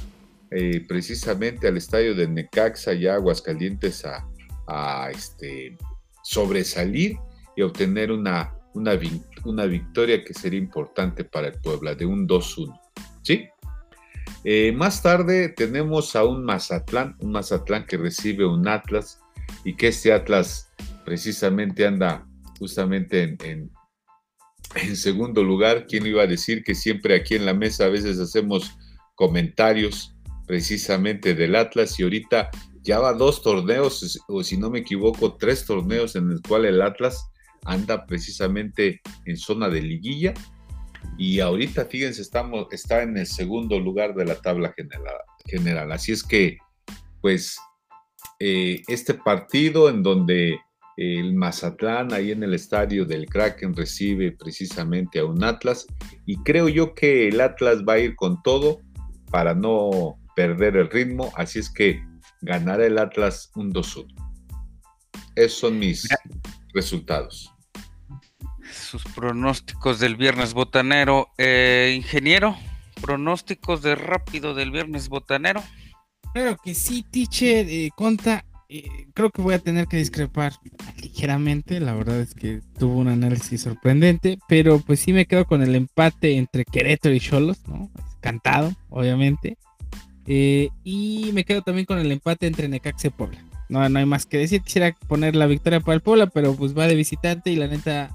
precisamente 0.89 1.69
al 1.69 1.77
estadio 1.77 2.13
de 2.13 2.27
Necaxa 2.27 2.93
y 2.93 3.07
Aguascalientes 3.07 4.03
a, 4.03 4.27
a 4.67 5.09
este, 5.09 5.77
sobresalir 6.23 7.15
y 7.55 7.61
obtener 7.61 8.11
una, 8.11 8.53
una, 8.73 8.99
una 9.45 9.65
victoria 9.65 10.23
que 10.25 10.33
sería 10.33 10.59
importante 10.59 11.23
para 11.23 11.47
el 11.47 11.61
Puebla 11.61 11.95
de 11.95 12.05
un 12.05 12.27
2-1, 12.27 12.77
¿sí? 13.23 13.47
Eh, 14.43 14.71
más 14.71 15.03
tarde 15.03 15.49
tenemos 15.49 16.15
a 16.15 16.25
un 16.25 16.43
Mazatlán, 16.43 17.15
un 17.19 17.31
Mazatlán 17.31 17.85
que 17.85 17.97
recibe 17.97 18.45
un 18.45 18.67
Atlas 18.67 19.19
y 19.63 19.75
que 19.75 19.89
este 19.89 20.13
Atlas 20.13 20.71
precisamente 21.05 21.85
anda 21.85 22.27
justamente 22.57 23.23
en, 23.23 23.71
en, 24.75 24.95
segundo 24.95 25.43
lugar. 25.43 25.85
¿Quién 25.87 26.07
iba 26.07 26.23
a 26.23 26.27
decir 26.27 26.63
que 26.63 26.73
siempre 26.73 27.15
aquí 27.15 27.35
en 27.35 27.45
la 27.45 27.53
mesa 27.53 27.85
a 27.85 27.89
veces 27.89 28.19
hacemos 28.19 28.71
comentarios 29.15 30.15
precisamente 30.47 31.35
del 31.35 31.55
Atlas 31.55 31.99
y 31.99 32.03
ahorita 32.03 32.49
ya 32.81 32.99
va 32.99 33.13
dos 33.13 33.43
torneos, 33.43 34.19
o 34.27 34.43
si 34.43 34.57
no 34.57 34.71
me 34.71 34.79
equivoco, 34.79 35.35
tres 35.35 35.65
torneos 35.65 36.15
en 36.15 36.31
el 36.31 36.41
cual 36.41 36.65
el 36.65 36.81
Atlas 36.81 37.29
anda 37.63 38.07
precisamente 38.07 39.01
en 39.25 39.37
zona 39.37 39.69
de 39.69 39.81
liguilla 39.81 40.33
y 41.17 41.39
ahorita, 41.39 41.85
fíjense, 41.85 42.21
estamos, 42.21 42.67
está 42.71 43.03
en 43.03 43.17
el 43.17 43.27
segundo 43.27 43.79
lugar 43.79 44.15
de 44.15 44.25
la 44.25 44.35
tabla 44.35 44.73
general. 45.45 45.91
Así 45.91 46.11
es 46.11 46.23
que, 46.23 46.57
pues, 47.21 47.57
eh, 48.39 48.81
este 48.87 49.13
partido 49.13 49.89
en 49.89 50.01
donde 50.01 50.59
el 50.97 51.33
Mazatlán, 51.35 52.13
ahí 52.13 52.31
en 52.31 52.43
el 52.43 52.53
estadio 52.53 53.05
del 53.05 53.27
Kraken, 53.27 53.75
recibe 53.75 54.31
precisamente 54.31 55.19
a 55.19 55.25
un 55.25 55.43
Atlas. 55.43 55.85
Y 56.25 56.37
creo 56.37 56.69
yo 56.69 56.95
que 56.95 57.27
el 57.27 57.39
Atlas 57.39 57.83
va 57.87 57.93
a 57.93 57.99
ir 57.99 58.15
con 58.15 58.41
todo 58.41 58.79
para 59.29 59.53
no 59.53 60.17
perder 60.35 60.75
el 60.75 60.89
ritmo. 60.89 61.31
Así 61.35 61.59
es 61.59 61.69
que 61.69 62.03
ganará 62.41 62.85
el 62.85 62.97
Atlas 62.97 63.51
un 63.55 63.71
2-1. 63.71 64.07
Esos 65.35 65.59
son 65.59 65.79
mis 65.79 66.07
resultados 66.73 67.51
sus 68.73 69.03
pronósticos 69.03 69.99
del 69.99 70.15
viernes 70.15 70.53
botanero. 70.53 71.29
Eh, 71.37 71.93
ingeniero, 71.95 72.55
pronósticos 73.01 73.81
de 73.81 73.95
rápido 73.95 74.53
del 74.53 74.71
viernes 74.71 75.09
botanero. 75.09 75.63
Claro 76.33 76.57
que 76.63 76.73
sí, 76.73 77.03
teacher, 77.09 77.67
eh, 77.69 77.89
Conta. 77.95 78.45
Eh, 78.69 79.07
creo 79.13 79.31
que 79.31 79.41
voy 79.41 79.53
a 79.53 79.59
tener 79.59 79.87
que 79.87 79.97
discrepar 79.97 80.53
ligeramente. 81.01 81.79
La 81.79 81.93
verdad 81.93 82.21
es 82.21 82.33
que 82.33 82.61
tuvo 82.79 82.99
un 82.99 83.09
análisis 83.09 83.61
sorprendente, 83.61 84.39
pero 84.47 84.79
pues 84.79 85.01
sí 85.01 85.11
me 85.11 85.25
quedo 85.25 85.45
con 85.45 85.61
el 85.61 85.75
empate 85.75 86.37
entre 86.37 86.63
Querétaro 86.63 87.13
y 87.13 87.19
Cholos, 87.19 87.67
¿no? 87.67 87.91
Cantado, 88.21 88.73
obviamente. 88.89 89.57
y 90.25 91.31
me 91.33 91.43
quedo 91.43 91.61
también 91.63 91.85
con 91.85 91.99
el 91.99 92.11
empate 92.11 92.47
entre 92.47 92.69
Necaxa 92.69 93.07
y 93.07 93.09
Puebla. 93.09 93.43
No, 93.67 93.87
no 93.87 93.99
hay 93.99 94.05
más 94.05 94.25
que 94.25 94.37
decir. 94.37 94.61
Quisiera 94.61 94.95
poner 95.07 95.35
la 95.35 95.47
victoria 95.47 95.79
para 95.79 95.95
el 95.95 96.01
Puebla, 96.01 96.27
pero 96.27 96.55
pues 96.55 96.77
va 96.77 96.87
de 96.87 96.95
visitante 96.95 97.51
y 97.51 97.55
la 97.55 97.67
neta 97.67 98.11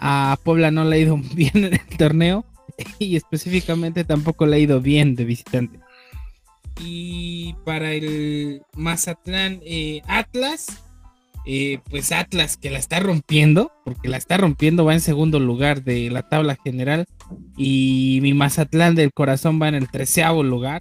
a 0.00 0.38
Puebla 0.42 0.70
no 0.70 0.84
le 0.84 0.96
ha 0.96 0.98
ido 0.98 1.16
bien 1.34 1.52
en 1.56 1.74
el 1.74 1.96
torneo 1.96 2.44
y 2.98 3.16
específicamente 3.16 4.04
tampoco 4.04 4.46
le 4.46 4.56
ha 4.56 4.58
ido 4.58 4.80
bien 4.80 5.14
de 5.14 5.24
visitante. 5.24 5.78
Y 6.82 7.54
para 7.66 7.92
el 7.92 8.62
Mazatlán 8.74 9.60
eh, 9.64 10.00
Atlas, 10.06 10.82
eh, 11.44 11.80
pues 11.90 12.10
Atlas 12.10 12.56
que 12.56 12.70
la 12.70 12.78
está 12.78 13.00
rompiendo, 13.00 13.70
porque 13.84 14.08
la 14.08 14.16
está 14.16 14.38
rompiendo, 14.38 14.86
va 14.86 14.94
en 14.94 15.02
segundo 15.02 15.38
lugar 15.38 15.84
de 15.84 16.08
la 16.10 16.28
tabla 16.28 16.56
general. 16.64 17.04
Y 17.58 18.20
mi 18.22 18.32
Mazatlán 18.32 18.94
del 18.94 19.12
corazón 19.12 19.60
va 19.60 19.68
en 19.68 19.74
el 19.74 19.90
treceavo 19.90 20.42
lugar. 20.42 20.80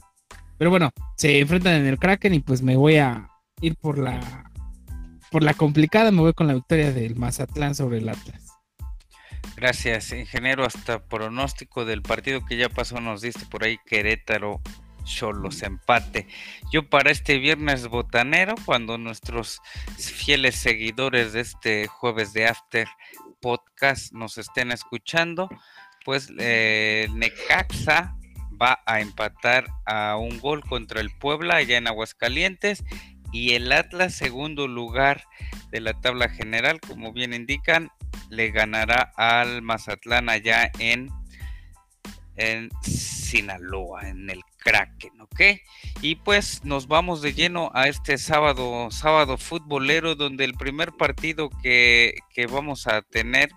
Pero 0.58 0.70
bueno, 0.70 0.92
se 1.18 1.40
enfrentan 1.40 1.74
en 1.76 1.86
el 1.86 2.00
Kraken 2.00 2.34
y 2.34 2.40
pues 2.40 2.62
me 2.62 2.78
voy 2.78 2.96
a 2.96 3.28
ir 3.62 3.76
por 3.76 3.98
la 3.98 4.46
por 5.32 5.44
la 5.44 5.54
complicada, 5.54 6.12
me 6.12 6.22
voy 6.22 6.34
con 6.34 6.48
la 6.48 6.56
victoria 6.56 6.92
del 6.92 7.16
Mazatlán 7.16 7.76
sobre 7.76 8.00
el 8.00 8.10
Atlas. 8.10 8.49
Gracias, 9.60 10.14
ingeniero. 10.14 10.64
Hasta 10.64 11.04
pronóstico 11.04 11.84
del 11.84 12.02
partido 12.02 12.46
que 12.46 12.56
ya 12.56 12.70
pasó 12.70 13.02
nos 13.02 13.22
diste 13.22 13.46
por 13.46 13.66
ahí 13.66 13.78
Querétaro 13.86 14.62
Cholos 15.04 15.64
empate. 15.64 16.28
Yo 16.72 16.90
para 16.90 17.12
este 17.12 17.40
viernes 17.40 17.90
botanero, 17.90 18.56
cuando 18.64 18.98
nuestros 18.98 19.60
fieles 19.98 20.56
seguidores 20.56 21.34
de 21.34 21.42
este 21.42 21.88
jueves 21.88 22.32
de 22.32 22.48
After 22.48 22.88
Podcast 23.42 24.14
nos 24.14 24.38
estén 24.38 24.72
escuchando, 24.72 25.50
pues 26.06 26.32
eh, 26.40 27.10
Necaxa 27.14 28.16
va 28.62 28.80
a 28.86 29.02
empatar 29.02 29.66
a 29.86 30.16
un 30.16 30.40
gol 30.40 30.64
contra 30.64 31.02
el 31.02 31.10
Puebla 31.10 31.58
allá 31.58 31.76
en 31.76 31.88
Aguascalientes 31.88 32.86
y 33.34 33.56
el 33.56 33.70
Atlas 33.74 34.16
segundo 34.16 34.70
lugar 34.70 35.26
de 35.70 35.82
la 35.82 36.00
tabla 36.00 36.30
general, 36.30 36.80
como 36.80 37.12
bien 37.12 37.34
indican, 37.34 37.92
le 38.30 38.52
ganará 38.52 39.12
al 39.18 39.62
Mazatlán 39.62 40.30
allá 40.30 40.72
en, 40.80 41.10
en 42.36 42.70
Sinaloa, 42.82 44.10
en 44.10 44.30
el 44.30 44.42
Kraken, 44.58 45.22
¿ok? 45.22 45.42
Y 46.02 46.16
pues 46.16 46.64
nos 46.64 46.88
vamos 46.88 47.22
de 47.22 47.34
lleno 47.34 47.72
a 47.74 47.88
este 47.88 48.18
sábado, 48.18 48.92
sábado 48.92 49.38
futbolero, 49.38 50.16
donde 50.16 50.46
el 50.46 50.54
primer 50.54 50.92
partido 50.92 51.50
que, 51.62 52.16
que 52.34 52.48
vamos 52.48 52.88
a 52.88 53.02
tener 53.02 53.50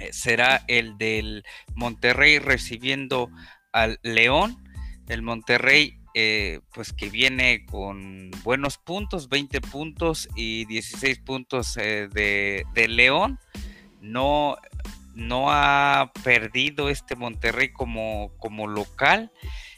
eh, 0.00 0.12
será 0.12 0.64
el 0.66 0.96
del 0.96 1.44
Monterrey 1.74 2.38
recibiendo 2.38 3.30
al 3.72 3.98
León. 4.02 4.64
El 5.08 5.22
Monterrey 5.22 5.99
eh, 6.14 6.60
pues 6.74 6.92
que 6.92 7.08
viene 7.08 7.64
con 7.66 8.30
buenos 8.42 8.78
puntos, 8.78 9.28
20 9.28 9.60
puntos 9.60 10.28
y 10.34 10.64
16 10.66 11.18
puntos 11.20 11.76
eh, 11.76 12.08
de, 12.12 12.88
León. 12.88 13.38
No, 14.00 14.56
no 15.14 15.50
ha 15.50 16.12
perdido 16.24 16.88
este 16.88 17.16
Monterrey 17.16 17.72
como, 17.72 18.32
como 18.38 18.66
local. 18.66 19.32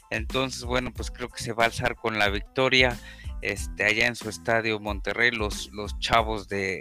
Entonces, 0.09 0.63
bueno, 0.63 0.91
pues 0.93 1.11
creo 1.11 1.29
que 1.29 1.43
se 1.43 1.53
va 1.53 1.63
a 1.63 1.67
alzar 1.67 1.95
con 1.95 2.19
la 2.19 2.29
victoria 2.29 2.97
este, 3.41 3.83
allá 3.83 4.07
en 4.07 4.15
su 4.15 4.29
estadio 4.29 4.79
Monterrey, 4.79 5.31
los, 5.31 5.69
los 5.73 5.99
chavos 5.99 6.47
de, 6.47 6.79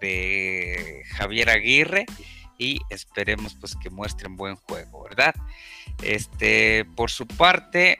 de 0.00 1.02
Javier 1.16 1.50
Aguirre 1.50 2.06
y 2.56 2.80
esperemos 2.90 3.54
pues 3.54 3.76
que 3.76 3.90
muestren 3.90 4.36
buen 4.36 4.56
juego, 4.56 5.04
¿verdad? 5.04 5.34
Este, 6.02 6.84
por 6.96 7.10
su 7.10 7.26
parte, 7.26 7.98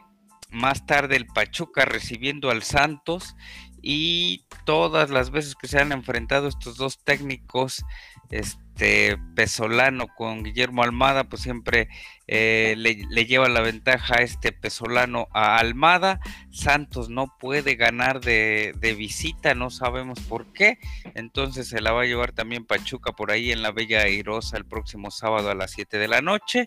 más 0.50 0.86
tarde 0.86 1.16
el 1.16 1.26
Pachuca 1.26 1.84
recibiendo 1.84 2.50
al 2.50 2.62
Santos 2.62 3.34
y 3.82 4.44
todas 4.64 5.10
las 5.10 5.30
veces 5.30 5.54
que 5.54 5.68
se 5.68 5.78
han 5.78 5.92
enfrentado 5.92 6.48
estos 6.48 6.76
dos 6.76 7.02
técnicos, 7.04 7.84
este 8.30 9.18
Pesolano 9.34 10.08
con 10.08 10.42
Guillermo 10.42 10.82
Almada, 10.82 11.24
pues 11.24 11.42
siempre 11.42 11.88
eh, 12.26 12.74
le, 12.76 13.26
lleva 13.26 13.48
la 13.48 13.60
ventaja 13.60 14.16
a 14.18 14.22
este 14.22 14.52
Pesolano 14.52 15.28
a 15.32 15.56
Almada. 15.58 16.20
Santos 16.50 17.08
no 17.08 17.34
puede 17.38 17.76
ganar 17.76 18.20
de, 18.20 18.74
de, 18.76 18.94
visita, 18.94 19.54
no 19.54 19.70
sabemos 19.70 20.20
por 20.20 20.52
qué. 20.52 20.78
Entonces 21.14 21.68
se 21.68 21.80
la 21.80 21.92
va 21.92 22.02
a 22.02 22.06
llevar 22.06 22.32
también 22.32 22.66
Pachuca 22.66 23.12
por 23.12 23.30
ahí 23.30 23.52
en 23.52 23.62
la 23.62 23.72
Bella 23.72 24.02
Airosa 24.02 24.56
el 24.56 24.66
próximo 24.66 25.10
sábado 25.10 25.50
a 25.50 25.54
las 25.54 25.72
7 25.72 25.98
de 25.98 26.08
la 26.08 26.20
noche. 26.20 26.66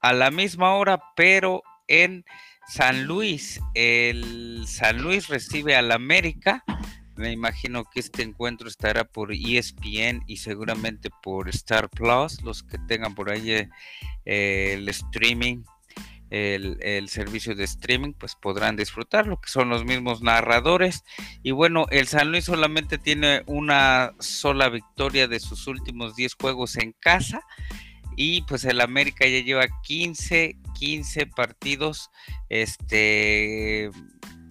A 0.00 0.12
la 0.12 0.30
misma 0.30 0.74
hora, 0.74 1.00
pero 1.14 1.62
en 1.88 2.24
San 2.70 3.04
Luis, 3.04 3.60
el 3.74 4.62
San 4.68 5.02
Luis 5.02 5.26
recibe 5.26 5.74
al 5.74 5.90
América. 5.90 6.62
Me 7.16 7.32
imagino 7.32 7.84
que 7.84 7.98
este 7.98 8.22
encuentro 8.22 8.68
estará 8.68 9.02
por 9.02 9.32
ESPN 9.32 10.22
y 10.28 10.36
seguramente 10.36 11.10
por 11.20 11.48
Star 11.48 11.90
Plus, 11.90 12.40
los 12.42 12.62
que 12.62 12.78
tengan 12.86 13.16
por 13.16 13.28
ahí 13.28 13.50
eh, 14.24 14.74
el 14.74 14.88
streaming, 14.88 15.64
el, 16.30 16.78
el, 16.80 17.08
servicio 17.08 17.56
de 17.56 17.64
streaming, 17.64 18.12
pues 18.12 18.36
podrán 18.36 18.76
disfrutarlo, 18.76 19.40
que 19.40 19.50
son 19.50 19.68
los 19.68 19.84
mismos 19.84 20.22
narradores. 20.22 21.02
Y 21.42 21.50
bueno, 21.50 21.86
el 21.90 22.06
San 22.06 22.30
Luis 22.30 22.44
solamente 22.44 22.98
tiene 22.98 23.42
una 23.46 24.12
sola 24.20 24.68
victoria 24.68 25.26
de 25.26 25.40
sus 25.40 25.66
últimos 25.66 26.14
10 26.14 26.36
juegos 26.40 26.76
en 26.76 26.92
casa. 26.92 27.40
Y 28.16 28.42
pues 28.42 28.64
el 28.64 28.80
América 28.80 29.26
ya 29.26 29.40
lleva 29.40 29.66
15, 29.82 30.56
15 30.74 31.26
partidos. 31.26 32.10
Este, 32.48 33.90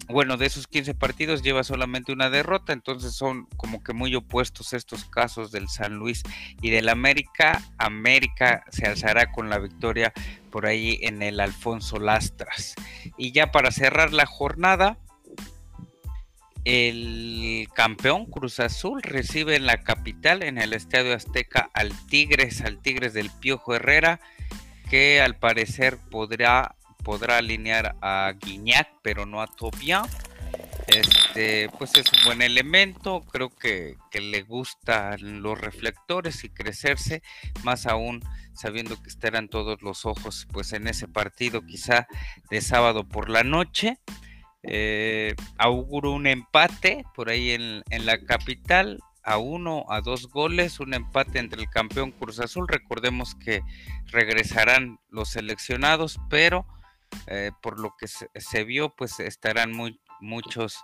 bueno, 0.08 0.36
de 0.36 0.46
esos 0.46 0.66
15 0.66 0.94
partidos 0.94 1.42
lleva 1.42 1.62
solamente 1.62 2.12
una 2.12 2.30
derrota, 2.30 2.72
entonces 2.72 3.14
son 3.14 3.46
como 3.56 3.82
que 3.82 3.92
muy 3.92 4.14
opuestos 4.14 4.72
estos 4.72 5.04
casos 5.04 5.52
del 5.52 5.68
San 5.68 5.94
Luis 5.94 6.22
y 6.60 6.70
del 6.70 6.88
América. 6.88 7.62
América 7.78 8.64
se 8.70 8.86
alzará 8.86 9.30
con 9.30 9.50
la 9.50 9.58
victoria 9.58 10.12
por 10.50 10.66
ahí 10.66 10.98
en 11.02 11.22
el 11.22 11.38
Alfonso 11.38 11.98
Lastras. 11.98 12.74
Y 13.16 13.32
ya 13.32 13.52
para 13.52 13.70
cerrar 13.70 14.12
la 14.12 14.26
jornada, 14.26 14.98
el 16.64 17.68
campeón 17.74 18.26
Cruz 18.26 18.60
Azul 18.60 19.02
recibe 19.02 19.56
en 19.56 19.66
la 19.66 19.82
capital, 19.82 20.42
en 20.42 20.58
el 20.58 20.72
Estadio 20.72 21.14
Azteca, 21.14 21.70
al 21.74 21.92
Tigres, 22.06 22.60
al 22.60 22.80
Tigres 22.80 23.14
del 23.14 23.30
Piojo 23.30 23.74
Herrera, 23.74 24.20
que 24.90 25.20
al 25.20 25.36
parecer 25.36 25.98
podrá, 26.10 26.76
podrá 27.02 27.38
alinear 27.38 27.96
a 28.02 28.34
Guiñac, 28.38 28.88
pero 29.02 29.26
no 29.26 29.40
a 29.40 29.46
Tobias. 29.46 30.08
Este, 30.86 31.68
pues 31.78 31.94
es 31.94 32.06
un 32.12 32.24
buen 32.24 32.42
elemento, 32.42 33.20
creo 33.30 33.50
que, 33.50 33.96
que 34.10 34.20
le 34.20 34.42
gustan 34.42 35.40
los 35.40 35.58
reflectores 35.60 36.42
y 36.42 36.48
crecerse, 36.48 37.22
más 37.62 37.86
aún 37.86 38.20
sabiendo 38.54 39.00
que 39.00 39.08
estarán 39.08 39.48
todos 39.48 39.80
los 39.82 40.04
ojos 40.04 40.48
pues 40.52 40.72
en 40.72 40.88
ese 40.88 41.06
partido 41.06 41.64
quizá 41.64 42.08
de 42.50 42.60
sábado 42.60 43.06
por 43.08 43.30
la 43.30 43.44
noche. 43.44 43.98
Eh, 44.62 45.34
auguro 45.56 46.12
un 46.12 46.26
empate 46.26 47.04
por 47.14 47.30
ahí 47.30 47.50
en, 47.50 47.82
la 48.06 48.22
capital, 48.24 49.00
a 49.22 49.38
uno, 49.38 49.84
a 49.88 50.00
dos 50.00 50.28
goles, 50.28 50.80
un 50.80 50.94
empate 50.94 51.38
entre 51.38 51.60
el 51.60 51.70
campeón 51.70 52.10
Cruz 52.10 52.40
Azul. 52.40 52.68
Recordemos 52.68 53.34
que 53.34 53.62
regresarán 54.06 54.98
los 55.08 55.30
seleccionados, 55.30 56.18
pero 56.28 56.66
eh, 57.26 57.52
por 57.62 57.80
lo 57.80 57.94
que 57.98 58.08
se, 58.08 58.28
se, 58.36 58.64
vio, 58.64 58.94
pues 58.94 59.20
estarán 59.20 59.72
muy, 59.72 60.00
muchos 60.20 60.78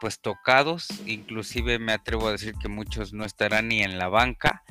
pues 0.00 0.20
tocados, 0.20 0.88
inclusive 1.06 1.78
me 1.78 1.92
atrevo 1.92 2.28
a 2.28 2.32
decir 2.32 2.54
que 2.60 2.68
muchos 2.68 3.12
no 3.12 3.24
estarán 3.24 3.68
ni 3.68 3.82
en 3.82 3.98
la 3.98 4.08
banca 4.08 4.62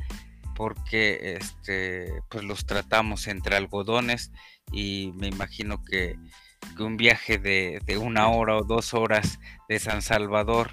porque 0.56 1.38
este 1.40 2.22
pues 2.30 2.44
los 2.44 2.66
tratamos 2.66 3.28
entre 3.28 3.56
algodones 3.56 4.32
y 4.72 5.12
me 5.16 5.28
imagino 5.28 5.84
que, 5.84 6.18
que 6.76 6.84
un 6.84 6.98
viaje 6.98 7.38
de, 7.38 7.82
de, 7.86 7.98
una 7.98 8.28
hora 8.30 8.58
o 8.58 8.64
dos 8.64 8.94
horas 8.94 9.40
de 9.70 9.80
San 9.80 10.02
Salvador 10.02 10.72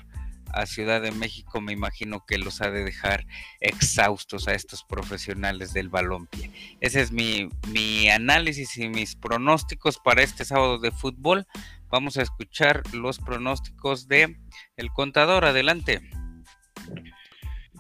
a 0.53 0.67
Ciudad 0.67 1.01
de 1.01 1.13
México 1.13 1.61
me 1.61 1.73
imagino 1.73 2.25
que 2.27 2.39
los 2.39 2.61
ha 2.61 2.71
de 2.71 2.85
dejar 2.85 3.27
exhaustos 3.61 4.49
a 4.49 4.55
estos 4.55 4.85
profesionales 4.85 5.73
del 5.73 5.89
balompié. 5.89 6.51
Ese 6.81 7.01
es 7.01 7.11
mi, 7.11 7.49
mi 7.69 8.09
análisis 8.11 8.77
y 8.77 8.89
mis 8.89 9.17
pronósticos 9.17 9.99
para 9.99 10.23
este 10.23 10.45
sábado 10.45 10.79
de 10.79 10.91
fútbol. 10.91 11.47
Vamos 11.91 12.17
a 12.17 12.23
escuchar 12.23 12.83
los 12.93 13.19
pronósticos 13.19 14.09
de 14.09 14.37
el 14.77 14.91
contador. 14.93 15.45
Adelante. 15.45 16.01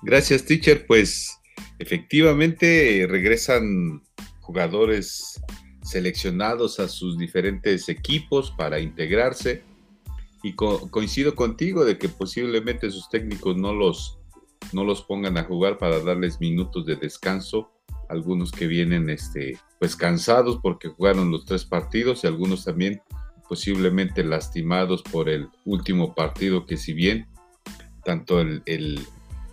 Gracias, 0.02 0.44
teacher. 0.44 0.86
Pues 0.86 1.38
efectivamente 1.78 3.06
regresan 3.08 4.02
jugadores 4.40 5.40
seleccionados 5.82 6.80
a 6.80 6.88
sus 6.88 7.18
diferentes 7.18 7.88
equipos 7.88 8.50
para 8.50 8.80
integrarse 8.80 9.62
y 10.42 10.54
co 10.54 10.90
coincido 10.90 11.34
contigo 11.34 11.84
de 11.84 11.98
que 11.98 12.08
posiblemente 12.08 12.90
sus 12.90 13.08
técnicos 13.08 13.56
no 13.56 13.72
los, 13.72 14.18
no 14.72 14.84
los 14.84 15.02
pongan 15.02 15.38
a 15.38 15.44
jugar 15.44 15.78
para 15.78 16.00
darles 16.00 16.40
minutos 16.40 16.86
de 16.86 16.96
descanso. 16.96 17.70
Algunos 18.08 18.52
que 18.52 18.66
vienen 18.66 19.08
este, 19.08 19.58
pues 19.78 19.96
cansados 19.96 20.58
porque 20.62 20.88
jugaron 20.88 21.30
los 21.30 21.44
tres 21.44 21.64
partidos 21.64 22.24
y 22.24 22.26
algunos 22.26 22.64
también 22.64 23.00
posiblemente 23.48 24.24
lastimados 24.24 25.02
por 25.02 25.28
el 25.28 25.48
último 25.64 26.14
partido 26.14 26.66
que 26.66 26.76
si 26.76 26.92
bien 26.92 27.26
tanto 28.04 28.40
el, 28.40 28.62
el, 28.66 29.00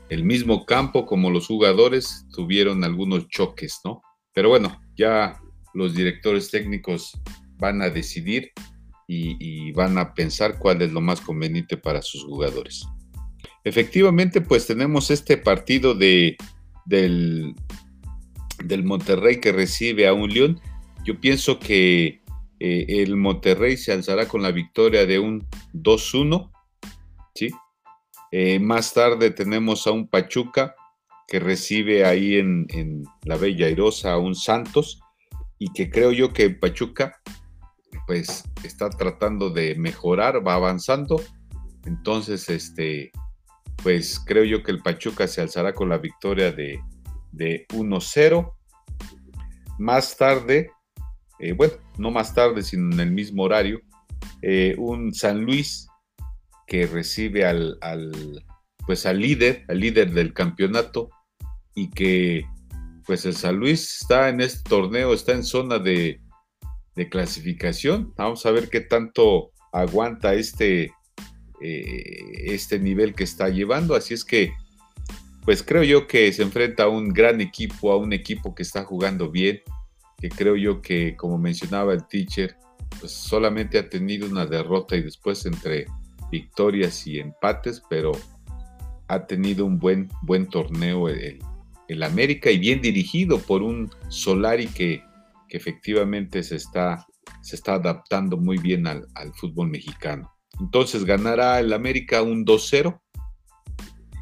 el 0.10 0.24
mismo 0.24 0.66
campo 0.66 1.06
como 1.06 1.30
los 1.30 1.48
jugadores 1.48 2.26
tuvieron 2.34 2.84
algunos 2.84 3.28
choques, 3.28 3.80
¿no? 3.86 4.02
Pero 4.34 4.50
bueno, 4.50 4.82
ya 4.96 5.40
los 5.74 5.94
directores 5.94 6.50
técnicos 6.50 7.20
van 7.58 7.82
a 7.82 7.90
decidir 7.90 8.52
y, 9.08 9.72
van 9.72 9.98
a 9.98 10.14
pensar 10.14 10.60
cuál 10.60 10.82
es 10.82 10.92
lo 10.92 11.02
más 11.02 11.20
conveniente 11.20 11.78
para 11.78 12.02
sus 12.02 12.24
jugadores. 12.24 12.86
Efectivamente, 13.64 14.40
pues 14.42 14.68
tenemos 14.68 15.10
este 15.10 15.38
partido 15.38 15.96
de, 15.96 16.38
del, 16.86 17.56
del 18.64 18.84
Monterrey 18.84 19.40
que 19.40 19.52
recibe 19.52 20.08
a 20.08 20.14
un 20.14 20.30
León. 20.30 20.62
Yo 21.06 21.20
pienso 21.20 21.60
que 21.60 22.22
eh, 22.60 22.86
el 22.88 23.16
Monterrey 23.16 23.78
se 23.78 23.94
alzará 23.94 24.28
con 24.28 24.44
la 24.44 24.52
victoria 24.52 25.06
de 25.08 25.18
un 25.18 25.48
2-1, 25.74 26.52
¿sí? 27.34 27.50
Eh, 28.32 28.60
más 28.60 28.94
tarde 28.94 29.32
tenemos 29.32 29.88
a 29.88 29.92
un 29.92 30.08
Pachuca 30.08 30.76
que 31.28 31.40
recibe 31.40 32.06
ahí 32.06 32.36
en, 32.36 32.68
en 32.70 33.04
la 33.24 33.38
Bella 33.38 33.66
Airosa 33.66 34.14
a 34.14 34.20
un 34.20 34.36
Santos 34.36 35.02
y 35.60 35.72
que 35.74 35.90
creo 35.90 36.12
yo 36.12 36.34
que 36.34 36.50
Pachuca 36.50 37.22
pues 38.08 38.44
está 38.64 38.90
tratando 38.90 39.52
de 39.52 39.76
mejorar, 39.76 40.46
va 40.46 40.56
avanzando. 40.56 41.22
Entonces, 41.86 42.50
este, 42.50 43.12
pues 43.84 44.20
creo 44.26 44.44
yo 44.44 44.64
que 44.64 44.72
el 44.72 44.82
Pachuca 44.82 45.28
se 45.28 45.42
alzará 45.42 45.74
con 45.74 45.90
la 45.90 46.00
victoria 46.00 46.52
de, 46.52 46.82
de 47.32 47.68
1-0. 47.70 48.52
Más 49.78 50.18
tarde, 50.18 50.72
eh, 51.40 51.54
bueno, 51.54 51.74
no 51.98 52.10
más 52.10 52.34
tarde, 52.34 52.64
sino 52.64 52.94
en 52.94 53.00
el 53.00 53.12
mismo 53.12 53.44
horario, 53.44 53.80
eh, 54.42 54.76
un 54.78 55.14
San 55.14 55.42
Luis 55.42 55.88
que 56.66 56.88
recibe 56.88 57.46
al, 57.46 57.78
al, 57.82 58.44
pues 58.86 59.06
al 59.06 59.20
líder, 59.20 59.66
al 59.68 59.80
líder 59.80 60.12
del 60.12 60.34
campeonato 60.34 61.10
y 61.76 61.90
que 61.92 62.46
pues 63.10 63.26
el 63.26 63.36
San 63.36 63.56
Luis 63.56 64.02
está 64.02 64.30
en 64.30 64.40
este 64.40 64.70
torneo, 64.70 65.16
está 65.16 65.32
en 65.32 65.44
zona 65.44 65.80
de, 65.80 66.22
clasificación. 67.10 68.14
Vamos 68.16 68.46
a 68.46 68.52
ver 68.52 68.70
qué 68.70 68.82
tanto 68.82 69.52
aguanta 69.72 70.36
este, 70.36 70.94
eh, 71.60 72.54
este 72.54 72.78
nivel 72.78 73.16
que 73.16 73.24
está 73.24 73.50
llevando. 73.50 73.96
Así 73.96 74.14
es 74.14 74.24
que, 74.24 74.54
pues 75.44 75.64
creo 75.64 75.82
yo 75.82 76.06
que 76.06 76.32
se 76.32 76.44
enfrenta 76.44 76.84
a 76.84 76.90
un 76.90 77.10
gran 77.10 77.42
equipo, 77.42 77.92
a 77.92 77.98
un 77.98 78.14
equipo 78.14 78.54
que 78.54 78.62
está 78.62 78.84
jugando 78.84 79.32
bien, 79.32 79.60
que 80.20 80.30
creo 80.30 80.56
yo 80.56 80.80
que, 80.80 81.16
como 81.16 81.40
mencionaba 81.40 81.94
el 81.94 82.06
teacher, 82.06 82.58
pues 83.00 83.12
solamente 83.12 83.80
ha 83.80 83.90
tenido 83.90 84.28
una 84.28 84.46
derrota 84.46 84.96
y 84.96 85.02
después 85.02 85.44
entre 85.48 85.88
victorias 86.32 87.08
y 87.08 87.18
empates, 87.18 87.82
pero 87.90 88.12
ha 89.08 89.26
tenido 89.26 89.66
un 89.66 89.80
buen, 89.80 90.10
buen 90.22 90.48
torneo 90.48 91.10
el, 91.10 91.40
el 91.90 92.04
América 92.04 92.50
y 92.50 92.58
bien 92.58 92.82
dirigido 92.82 93.40
por 93.40 93.62
un 93.62 93.90
Solari 94.10 94.68
que 94.68 95.04
que 95.50 95.58
efectivamente 95.58 96.44
se 96.44 96.56
está, 96.56 97.06
se 97.42 97.58
está 97.58 97.74
adaptando 97.74 98.38
muy 98.38 98.58
bien 98.60 98.88
al, 98.88 99.08
al 99.16 99.34
fútbol 99.34 99.70
mexicano. 99.70 100.32
Entonces 100.60 101.04
ganará 101.04 101.60
el 101.60 101.74
América 101.74 102.22
un 102.22 102.46
2-0 102.46 103.02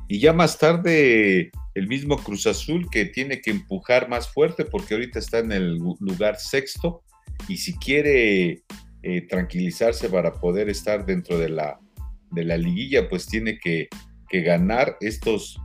y 0.07 0.19
ya 0.19 0.33
más 0.33 0.57
tarde 0.57 1.51
el 1.75 1.87
mismo 1.87 2.17
Cruz 2.17 2.47
Azul 2.47 2.87
que 2.89 3.05
tiene 3.05 3.41
que 3.41 3.51
empujar 3.51 4.09
más 4.09 4.29
fuerte 4.29 4.65
porque 4.65 4.95
ahorita 4.95 5.19
está 5.19 5.39
en 5.39 5.51
el 5.51 5.75
lugar 5.99 6.39
sexto 6.39 7.03
y 7.47 7.57
si 7.57 7.77
quiere 7.77 8.63
eh, 9.03 9.21
tranquilizarse 9.27 10.09
para 10.09 10.33
poder 10.33 10.69
estar 10.69 11.05
dentro 11.05 11.37
de 11.37 11.49
la, 11.49 11.79
de 12.31 12.45
la 12.45 12.57
liguilla, 12.57 13.09
pues 13.09 13.27
tiene 13.27 13.59
que, 13.59 13.89
que 14.29 14.41
ganar 14.41 14.97
estos 15.01 15.59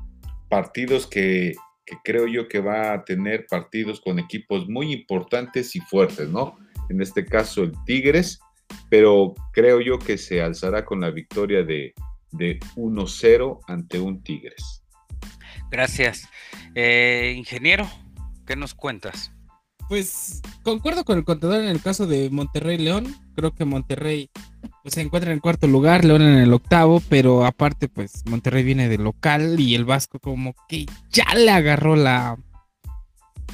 partidos 0.51 1.07
que 1.07 1.55
que 1.85 1.97
creo 2.05 2.27
yo 2.27 2.49
que 2.49 2.61
va 2.61 2.93
a 2.93 3.05
tener 3.05 3.47
partidos 3.49 4.01
con 4.01 4.19
equipos 4.19 4.69
muy 4.69 4.93
importantes 4.93 5.75
y 5.77 5.81
fuertes, 5.81 6.29
¿no? 6.29 6.57
En 6.89 7.01
este 7.01 7.25
caso 7.25 7.63
el 7.63 7.73
Tigres, 7.85 8.41
pero 8.89 9.35
creo 9.53 9.81
yo 9.81 9.99
que 9.99 10.19
se 10.19 10.43
alzará 10.43 10.85
con 10.85 11.01
la 11.01 11.11
victoria 11.11 11.63
de, 11.63 11.95
de 12.31 12.59
1-0 12.77 13.61
ante 13.67 13.99
un 13.99 14.23
Tigres. 14.23 14.83
Gracias. 15.71 16.29
Eh, 16.75 17.35
ingeniero, 17.37 17.89
¿qué 18.47 18.57
nos 18.57 18.75
cuentas? 18.75 19.33
Pues 19.89 20.41
concuerdo 20.63 21.05
con 21.05 21.19
el 21.19 21.25
contador 21.25 21.61
en 21.61 21.69
el 21.69 21.83
caso 21.83 22.07
de 22.07 22.31
Monterrey 22.31 22.79
León. 22.79 23.15
Creo 23.35 23.55
que 23.55 23.65
Monterrey 23.65 24.31
pues, 24.83 24.95
se 24.95 25.01
encuentra 25.01 25.31
en 25.31 25.37
el 25.37 25.43
cuarto 25.43 25.67
lugar, 25.67 26.05
León 26.05 26.23
en 26.23 26.39
el 26.39 26.53
octavo, 26.53 27.03
pero 27.09 27.45
aparte, 27.45 27.89
pues 27.89 28.25
Monterrey 28.27 28.63
viene 28.63 28.89
de 28.89 28.99
local 28.99 29.59
y 29.61 29.75
el 29.75 29.85
Vasco 29.85 30.19
como 30.19 30.55
que 30.69 30.87
ya 31.11 31.35
le 31.35 31.51
agarró 31.51 31.97
la, 31.97 32.39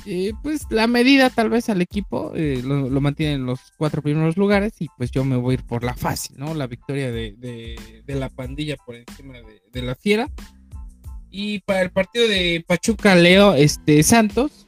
eh, 0.06 0.32
pues 0.42 0.62
la 0.70 0.86
medida 0.86 1.28
tal 1.28 1.50
vez 1.50 1.68
al 1.68 1.82
equipo, 1.82 2.32
eh, 2.34 2.62
lo, 2.64 3.00
mantiene 3.00 3.34
en 3.34 3.44
los 3.46 3.60
cuatro 3.76 4.00
primeros 4.00 4.36
lugares 4.36 4.72
y 4.78 4.88
pues 4.96 5.10
yo 5.10 5.24
me 5.24 5.36
voy 5.36 5.52
a 5.52 5.54
ir 5.58 5.64
por 5.64 5.84
la 5.84 5.94
fácil, 5.94 6.36
¿no? 6.38 6.54
La 6.54 6.66
victoria 6.66 7.10
de, 7.10 7.34
de, 7.36 8.02
de 8.06 8.14
la 8.14 8.30
pandilla 8.30 8.76
por 8.76 8.96
encima 8.96 9.34
de, 9.34 9.60
de, 9.70 9.82
la 9.82 9.94
fiera. 9.94 10.30
Y 11.30 11.58
para 11.60 11.82
el 11.82 11.90
partido 11.90 12.26
de 12.26 12.64
Pachuca 12.66 13.14
Leo, 13.16 13.54
este 13.54 14.02
Santos, 14.02 14.66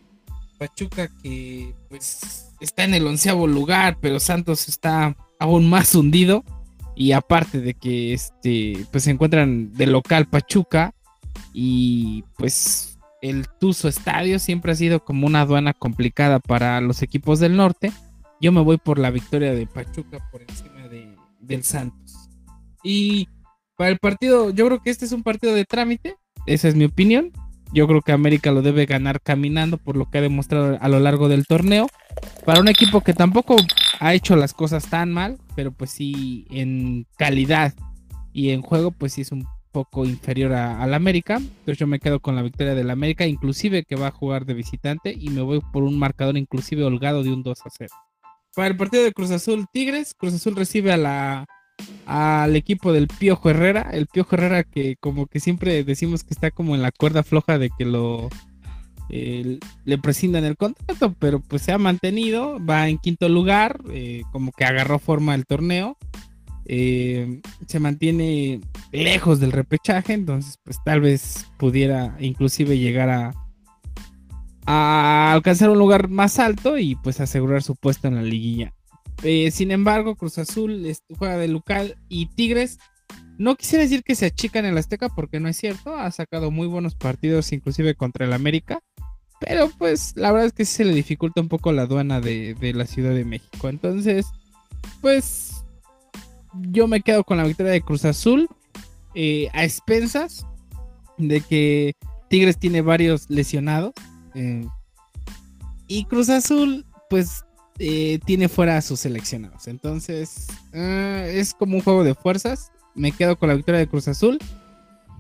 Pachuca 0.59 1.09
que 1.22 1.74
pues 1.88 2.53
está 2.61 2.85
en 2.85 2.92
el 2.92 3.07
onceavo 3.07 3.46
lugar, 3.46 3.96
pero 3.98 4.20
Santos 4.20 4.68
está 4.68 5.16
aún 5.40 5.68
más 5.68 5.94
hundido. 5.96 6.44
Y 6.94 7.12
aparte 7.12 7.61
de 7.61 7.74
que 7.74 8.12
este, 8.12 8.87
pues 8.92 9.05
se 9.05 9.11
encuentran 9.11 9.72
de 9.72 9.87
local 9.87 10.26
Pachuca 10.26 10.94
y 11.53 12.24
pues 12.37 12.98
el 13.22 13.46
Tuzo 13.59 13.88
Estadio 13.88 14.38
siempre 14.38 14.72
ha 14.72 14.76
sido 14.76 15.05
como 15.05 15.26
una 15.26 15.42
aduana 15.42 15.72
complicada 15.72 16.40
para 16.40 16.81
los 16.81 17.03
equipos 17.03 17.40
del 17.40 17.57
norte. 17.57 17.92
Yo 18.40 18.53
me 18.53 18.61
voy 18.61 18.76
por 18.76 18.98
la 18.98 19.11
victoria 19.11 19.55
de 19.55 19.66
Pachuca 19.66 20.29
por 20.31 20.42
encima 20.42 20.88
de, 20.88 21.16
del 21.40 21.64
Santos. 21.64 22.29
Y 22.83 23.29
para 23.76 23.90
el 23.90 23.98
partido, 23.98 24.50
yo 24.50 24.66
creo 24.66 24.83
que 24.83 24.90
este 24.90 25.07
es 25.07 25.12
un 25.12 25.22
partido 25.22 25.55
de 25.55 25.64
trámite. 25.64 26.16
Esa 26.46 26.68
es 26.68 26.74
mi 26.74 26.85
opinión. 26.85 27.33
Yo 27.73 27.87
creo 27.87 28.03
que 28.03 28.13
América 28.13 28.51
lo 28.51 28.63
debe 28.63 28.87
ganar 28.87 29.21
caminando 29.21 29.79
por 29.79 29.97
lo 29.97 30.11
que 30.11 30.19
ha 30.19 30.23
demostrado 30.23 30.79
a 30.81 30.89
lo 30.89 30.99
largo 30.99 31.29
del 31.29 31.47
torneo. 31.47 31.89
Para 32.45 32.61
un 32.61 32.69
equipo 32.69 33.01
que 33.03 33.15
tampoco 33.15 33.57
ha 34.01 34.15
hecho 34.15 34.35
las 34.35 34.55
cosas 34.55 34.89
tan 34.89 35.13
mal, 35.13 35.39
pero 35.55 35.71
pues 35.71 35.91
sí 35.91 36.47
en 36.51 37.07
calidad 37.17 37.75
y 38.33 38.51
en 38.51 38.63
juego 38.63 38.91
pues 38.91 39.13
sí 39.13 39.21
es 39.21 39.31
un 39.31 39.47
poco 39.71 40.05
inferior 40.05 40.53
al 40.53 40.95
América. 40.95 41.37
Entonces 41.37 41.79
yo 41.79 41.87
me 41.87 42.01
quedo 42.01 42.21
con 42.21 42.35
la 42.35 42.43
victoria 42.43 42.75
del 42.75 42.91
América, 42.91 43.27
inclusive 43.27 43.85
que 43.85 43.97
va 43.97 44.09
a 44.09 44.13
jugar 44.13 44.47
de 44.47 44.55
visitante 44.55 45.15
y 45.17 45.31
me 45.31 45.43
voy 45.43 45.61
por 45.73 45.85
un 45.85 45.99
marcador 45.99 46.37
inclusive 46.37 46.85
holgado 46.85 47.23
de 47.23 47.33
un 47.33 47.43
2 47.43 47.59
a 47.65 47.71
0. 47.71 47.95
Para 48.55 48.69
el 48.69 48.77
partido 48.77 49.05
de 49.05 49.13
Cruz 49.13 49.31
Azul 49.31 49.67
Tigres, 49.73 50.15
Cruz 50.15 50.35
Azul 50.35 50.57
recibe 50.57 50.93
a 50.93 50.97
la 50.97 51.47
al 52.07 52.57
equipo 52.57 52.93
del 52.93 53.09
Piojo 53.09 53.51
Herrera, 53.51 53.90
el 53.93 54.07
Piojo 54.07 54.37
Herrera 54.37 54.64
que 54.64 54.97
como 54.97 55.27
que 55.27 55.40
siempre 55.40 55.85
decimos 55.85 56.25
que 56.25 56.35
está 56.35 56.51
como 56.51 56.75
en 56.75 56.83
la 56.83 56.93
cuerda 56.93 57.23
floja 57.23 57.59
de 57.59 57.71
que 57.77 57.85
lo 57.85 58.29
le 59.11 59.99
prescindan 59.99 60.45
el 60.45 60.57
contrato, 60.57 61.14
pero 61.19 61.40
pues 61.40 61.62
se 61.62 61.73
ha 61.73 61.79
mantenido, 61.79 62.64
va 62.64 62.88
en 62.88 62.99
quinto 62.99 63.29
lugar, 63.29 63.81
eh, 63.90 64.23
como 64.31 64.53
que 64.53 64.64
agarró 64.64 64.99
forma 64.99 65.35
el 65.35 65.47
torneo, 65.47 65.97
eh, 66.66 67.40
se 67.66 67.81
mantiene 67.81 68.61
lejos 68.93 69.40
del 69.40 69.53
repechaje, 69.53 70.12
entonces 70.12 70.59
pues 70.62 70.79
tal 70.85 71.01
vez 71.01 71.47
pudiera 71.59 72.16
inclusive 72.21 72.79
llegar 72.79 73.11
a, 73.11 73.33
a 74.66 75.33
alcanzar 75.33 75.71
un 75.71 75.79
lugar 75.79 76.09
más 76.09 76.38
alto 76.38 76.79
y 76.79 76.95
pues 76.95 77.21
asegurar 77.21 77.62
su 77.62 77.75
puesto 77.75 78.07
en 78.07 78.14
la 78.14 78.23
liguilla. 78.23 78.73
Eh, 79.23 79.51
sin 79.51 79.71
embargo, 79.71 80.17
Cruz 80.17 80.39
Azul 80.39 80.87
juega 81.19 81.37
de 81.37 81.49
local 81.49 81.97
y 82.09 82.27
Tigres 82.27 82.79
no 83.39 83.57
quisiera 83.57 83.85
decir 83.85 84.03
que 84.03 84.15
se 84.15 84.27
achican 84.27 84.65
en 84.65 84.75
la 84.75 84.81
Azteca 84.81 85.09
porque 85.09 85.41
no 85.41 85.49
es 85.49 85.57
cierto, 85.57 85.97
ha 85.97 86.11
sacado 86.11 86.51
muy 86.51 86.67
buenos 86.67 86.95
partidos 86.95 87.53
inclusive 87.53 87.95
contra 87.95 88.27
el 88.27 88.33
América, 88.33 88.81
pero 89.41 89.71
pues 89.79 90.13
la 90.17 90.31
verdad 90.31 90.49
es 90.49 90.53
que 90.53 90.67
se 90.67 90.85
le 90.85 90.93
dificulta 90.93 91.41
un 91.41 91.49
poco 91.49 91.73
la 91.73 91.83
aduana 91.83 92.21
de, 92.21 92.55
la 92.75 92.87
Ciudad 92.87 93.15
de 93.15 93.25
México. 93.25 93.69
Entonces, 93.71 94.27
pues 95.01 95.65
yo 96.53 96.87
me 96.87 97.01
quedo 97.01 97.25
con 97.25 97.39
la 97.39 97.45
victoria 97.45 97.73
de 97.73 97.81
Cruz 97.81 98.05
Azul 98.05 98.47
eh, 99.15 99.49
a 99.55 99.65
expensas 99.65 100.47
de 101.17 101.41
que 101.41 101.95
Tigres 102.29 102.59
tiene 102.59 102.83
varios 102.83 103.31
lesionados. 103.31 103.93
Eh, 104.35 104.67
y 105.89 106.05
Cruz 106.05 106.29
Azul, 106.29 106.85
pues, 107.09 107.45
eh, 107.81 108.21
tiene 108.25 108.49
fuera 108.49 108.77
a 108.77 108.83
sus 108.83 109.01
seleccionados. 109.01 109.66
Entonces, 109.66 110.47
es 110.73 111.55
como 111.55 111.77
un 111.77 111.83
juego 111.83 112.05
de 112.05 112.14
fuerzas. 112.14 112.71
Me 112.95 113.11
quedo 113.11 113.37
con 113.37 113.49
la 113.49 113.57
victoria 113.57 113.81
de 113.81 113.88
Cruz 113.88 114.07
Azul 114.07 114.38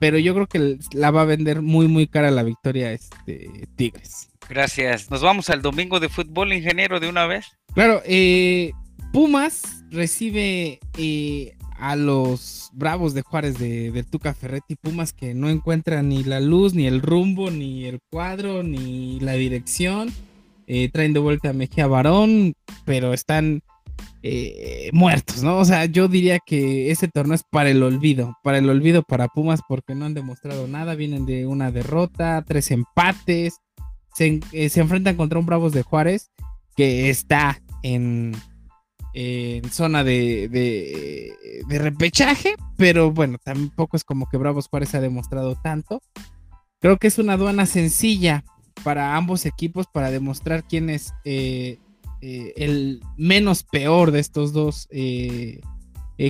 pero 0.00 0.18
yo 0.18 0.34
creo 0.34 0.46
que 0.48 0.78
la 0.92 1.12
va 1.12 1.22
a 1.22 1.26
vender 1.26 1.62
muy, 1.62 1.86
muy 1.86 2.08
cara 2.08 2.32
la 2.32 2.42
victoria 2.42 2.90
este, 2.90 3.68
Tigres. 3.76 4.30
Gracias. 4.48 5.10
Nos 5.10 5.20
vamos 5.20 5.50
al 5.50 5.62
domingo 5.62 6.00
de 6.00 6.08
fútbol, 6.08 6.52
ingeniero, 6.52 6.98
de 6.98 7.08
una 7.08 7.26
vez. 7.26 7.46
Claro, 7.74 8.02
eh, 8.06 8.72
Pumas 9.12 9.84
recibe 9.90 10.80
eh, 10.96 11.54
a 11.78 11.96
los 11.96 12.70
Bravos 12.72 13.12
de 13.12 13.22
Juárez 13.22 13.58
de, 13.58 14.04
Tuca 14.10 14.32
Ferretti. 14.32 14.74
Pumas 14.74 15.12
que 15.12 15.34
no 15.34 15.50
encuentran 15.50 16.08
ni 16.08 16.24
la 16.24 16.40
luz, 16.40 16.74
ni 16.74 16.86
el 16.86 17.02
rumbo, 17.02 17.50
ni 17.50 17.84
el 17.84 18.00
cuadro, 18.10 18.62
ni 18.62 19.20
la 19.20 19.34
dirección. 19.34 20.10
Eh, 20.72 20.88
traen 20.88 21.12
de 21.12 21.18
vuelta 21.18 21.50
a 21.50 21.52
Mejía 21.52 21.88
Barón, 21.88 22.54
pero 22.84 23.12
están 23.12 23.60
eh, 24.22 24.88
muertos, 24.92 25.42
¿no? 25.42 25.58
O 25.58 25.64
sea, 25.64 25.86
yo 25.86 26.06
diría 26.06 26.38
que 26.38 26.92
ese 26.92 27.08
torneo 27.08 27.34
es 27.34 27.42
para 27.42 27.70
el 27.70 27.82
olvido, 27.82 28.36
para 28.44 28.58
el 28.58 28.70
olvido 28.70 29.02
para 29.02 29.26
Pumas 29.26 29.62
porque 29.66 29.96
no 29.96 30.04
han 30.04 30.14
demostrado 30.14 30.68
nada, 30.68 30.94
vienen 30.94 31.26
de 31.26 31.44
una 31.44 31.72
derrota, 31.72 32.44
tres 32.46 32.70
empates, 32.70 33.56
se, 34.14 34.38
eh, 34.52 34.70
enfrentan 34.72 35.16
contra 35.16 35.40
un 35.40 35.46
Bravos 35.46 35.72
de 35.72 35.82
Juárez 35.82 36.30
que 36.76 37.10
está 37.10 37.60
en, 37.82 38.36
zona 39.72 40.04
de, 40.04 40.46
de, 41.66 41.78
repechaje, 41.80 42.54
pero 42.76 43.10
bueno, 43.10 43.38
tampoco 43.42 43.96
es 43.96 44.04
como 44.04 44.28
que 44.28 44.36
Bravos 44.36 44.68
Juárez 44.68 44.94
ha 44.94 45.00
demostrado 45.00 45.56
tanto. 45.56 46.00
Creo 46.78 46.96
que 46.96 47.08
es 47.08 47.18
una 47.18 47.32
aduana 47.32 47.66
sencilla 47.66 48.44
para 48.82 49.16
ambos 49.16 49.46
equipos 49.46 49.86
para 49.86 50.10
demostrar 50.10 50.64
quién 50.64 50.90
es 50.90 51.14
eh, 51.24 51.78
eh, 52.20 52.52
el 52.56 53.02
menos 53.16 53.62
peor 53.62 54.10
de 54.10 54.20
estos 54.20 54.52
dos 54.52 54.88
eh, 54.90 55.60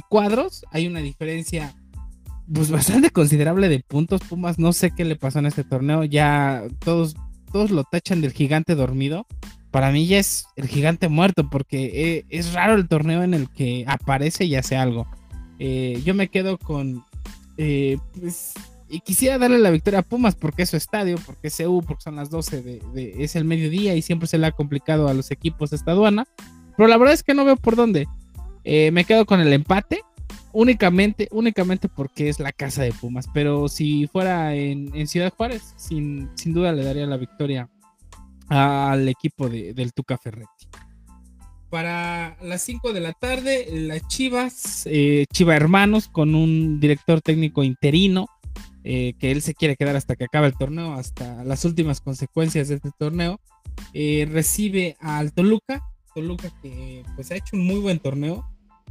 cuadros. 0.09 0.65
Hay 0.71 0.87
una 0.87 1.01
diferencia 1.01 1.75
pues 2.53 2.71
bastante 2.71 3.11
considerable 3.11 3.69
de 3.69 3.81
puntos. 3.81 4.21
Pumas, 4.29 4.59
no 4.59 4.73
sé 4.73 4.93
qué 4.95 5.05
le 5.05 5.17
pasó 5.17 5.39
en 5.39 5.47
este 5.47 5.65
torneo. 5.65 6.05
Ya 6.05 6.65
todos, 6.81 7.15
todos 7.53 7.71
lo 7.71 7.85
tachan 7.85 8.21
del 8.21 8.33
gigante 8.33 8.75
dormido. 8.75 9.27
Para 9.71 9.93
mí 9.93 10.07
ya 10.07 10.19
es 10.19 10.47
el 10.57 10.67
gigante 10.67 11.09
muerto 11.09 11.49
porque 11.49 12.25
es 12.29 12.53
raro 12.55 12.75
el 12.75 12.89
torneo 12.89 13.23
en 13.23 13.35
el 13.35 13.49
que 13.49 13.85
aparece 13.87 14.45
y 14.45 14.57
hace 14.57 14.77
algo. 14.77 15.07
yo 15.61 16.13
me 16.15 16.29
quedo 16.29 16.59
con 16.59 17.05
pues, 17.57 18.55
y 18.91 19.01
quisiera 19.01 19.39
darle 19.39 19.59
la 19.59 19.71
victoria 19.71 20.01
a 20.01 20.03
Pumas 20.03 20.35
porque 20.35 20.63
es 20.63 20.71
su 20.71 20.77
estadio, 20.77 21.17
porque 21.25 21.47
es 21.47 21.61
EU, 21.61 21.81
porque 21.81 22.03
son 22.03 22.17
las 22.17 22.29
12 22.29 22.63
de, 22.63 23.15
es 23.19 23.37
el 23.37 23.45
mediodía 23.45 23.95
y 23.95 24.03
siempre 24.03 24.27
se 24.27 24.37
le 24.37 24.49
ha 24.49 24.53
complicado 24.53 25.07
a 25.07 25.15
los 25.15 25.31
equipos 25.31 25.73
esta 25.73 25.93
aduana. 25.93 26.27
Pero 26.77 26.89
la 26.89 26.97
verdad 26.97 27.15
es 27.15 27.23
que 27.23 27.33
no 27.33 27.45
veo 27.45 27.57
por 27.57 27.77
dónde. 27.77 28.09
Eh, 28.65 28.91
me 28.91 29.05
quedo 29.05 29.27
con 29.27 29.41
el 29.41 29.53
empate. 29.53 30.03
Únicamente, 30.53 31.29
únicamente 31.31 31.89
porque 31.89 32.29
es 32.29 32.41
la 32.41 32.51
casa 32.51 32.83
de 32.83 32.93
Pumas. 32.93 33.27
Pero 33.33 33.69
si 33.69 34.09
fuera 34.09 34.57
en, 34.57 35.07
Ciudad 35.07 35.33
Juárez, 35.33 35.75
sin, 35.77 36.29
sin, 36.35 36.53
duda 36.53 36.73
le 36.73 36.83
daría 36.83 37.07
la 37.07 37.17
victoria 37.17 37.69
al 38.49 39.09
equipo 39.09 39.49
del 39.49 39.93
Tuca 39.93 40.19
Ferretti. 40.19 40.67
Para 41.69 42.37
las 42.43 42.63
5 42.63 42.93
de 42.93 43.01
la 43.01 43.13
tarde, 43.13 43.69
las 43.71 44.09
Chivas, 44.09 44.83
eh, 44.87 45.27
Chiva 45.33 45.55
Hermanos, 45.55 46.09
con 46.09 46.35
un 46.35 46.81
director 46.81 47.21
técnico 47.21 47.63
interino 47.63 48.27
eh, 48.85 49.15
que 49.19 49.31
él 49.31 49.43
se 49.43 49.55
quiere 49.55 49.77
quedar 49.77 49.97
hasta 49.97 50.17
que 50.17 50.25
acabe 50.25 50.47
el 50.47 50.57
torneo, 50.57 50.95
hasta 50.95 51.45
las 51.45 51.65
últimas 51.65 52.01
consecuencias 52.01 52.69
de 52.69 52.77
este 52.77 52.91
torneo. 52.99 53.41
Eh, 53.93 54.29
recibe 54.31 54.97
al 55.01 55.33
Toluca, 55.33 55.83
Toluca 56.15 56.51
que 56.63 57.05
pues 57.15 57.31
ha 57.31 57.37
hecho 57.37 57.57
un 57.57 57.67
muy 57.67 57.81
buen 57.81 57.99
torneo. 57.99 58.47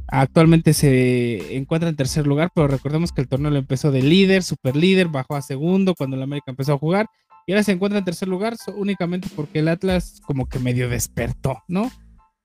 Actualmente 0.06 0.74
se 0.74 1.56
encuentra 1.56 1.88
en 1.88 1.96
tercer 1.96 2.26
lugar, 2.26 2.50
pero 2.54 2.66
recordemos 2.66 3.12
que 3.12 3.20
el 3.20 3.28
torneo 3.28 3.50
lo 3.50 3.58
empezó 3.58 3.92
de 3.92 4.02
líder, 4.02 4.42
super 4.42 4.74
líder, 4.74 5.08
bajó 5.08 5.36
a 5.36 5.42
segundo 5.42 5.94
cuando 5.94 6.16
el 6.16 6.22
América 6.22 6.50
empezó 6.50 6.74
a 6.74 6.78
jugar 6.78 7.06
y 7.46 7.52
ahora 7.52 7.62
se 7.62 7.72
encuentra 7.72 7.98
en 7.98 8.04
tercer 8.04 8.28
lugar 8.28 8.56
únicamente 8.76 9.28
porque 9.34 9.60
el 9.60 9.68
Atlas 9.68 10.20
como 10.24 10.46
que 10.46 10.58
medio 10.58 10.88
despertó, 10.88 11.62
¿no? 11.68 11.90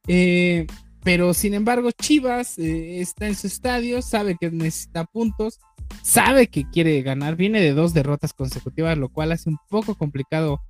Eh, 0.08 0.68
pero 1.06 1.36
sin 1.36 1.54
embargo, 1.54 1.92
Chivas 1.92 2.58
está 2.58 3.28
en 3.28 3.36
su 3.36 3.46
estadio, 3.46 4.02
sabe 4.02 4.38
que 4.42 4.50
necesita 4.50 5.06
puntos, 5.06 5.60
sabe 6.02 6.48
que 6.48 6.68
quiere 6.68 7.00
ganar, 7.04 7.36
viene 7.36 7.62
de 7.62 7.74
dos 7.74 7.94
derrotas 7.94 8.34
consecutivas, 8.34 8.98
lo 8.98 9.10
cual 9.10 9.32
hace 9.32 9.52
un 9.52 9.60
poco 9.70 9.94
complicado, 9.94 10.62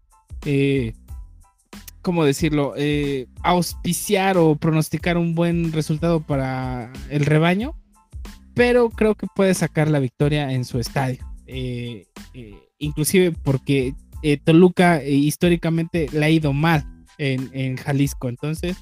eh, 0.45 0.91
¿cómo 2.01 2.25
decirlo?, 2.25 2.73
eh, 2.75 3.27
auspiciar 3.43 4.37
o 4.37 4.57
pronosticar 4.57 5.17
un 5.17 5.35
buen 5.35 5.71
resultado 5.71 6.19
para 6.19 6.91
el 7.09 7.25
rebaño, 7.25 7.73
pero 8.53 8.89
creo 8.89 9.15
que 9.15 9.27
puede 9.33 9.53
sacar 9.53 9.89
la 9.89 9.99
victoria 9.99 10.51
en 10.51 10.65
su 10.65 10.79
estadio, 10.79 11.25
eh, 11.47 12.07
inclusive 12.77 13.31
porque 13.31 13.95
Toluca 14.43 15.01
históricamente 15.01 16.09
le 16.11 16.25
ha 16.25 16.29
ido 16.29 16.51
mal 16.51 16.85
en, 17.17 17.49
en 17.53 17.77
Jalisco, 17.77 18.27
entonces 18.27 18.75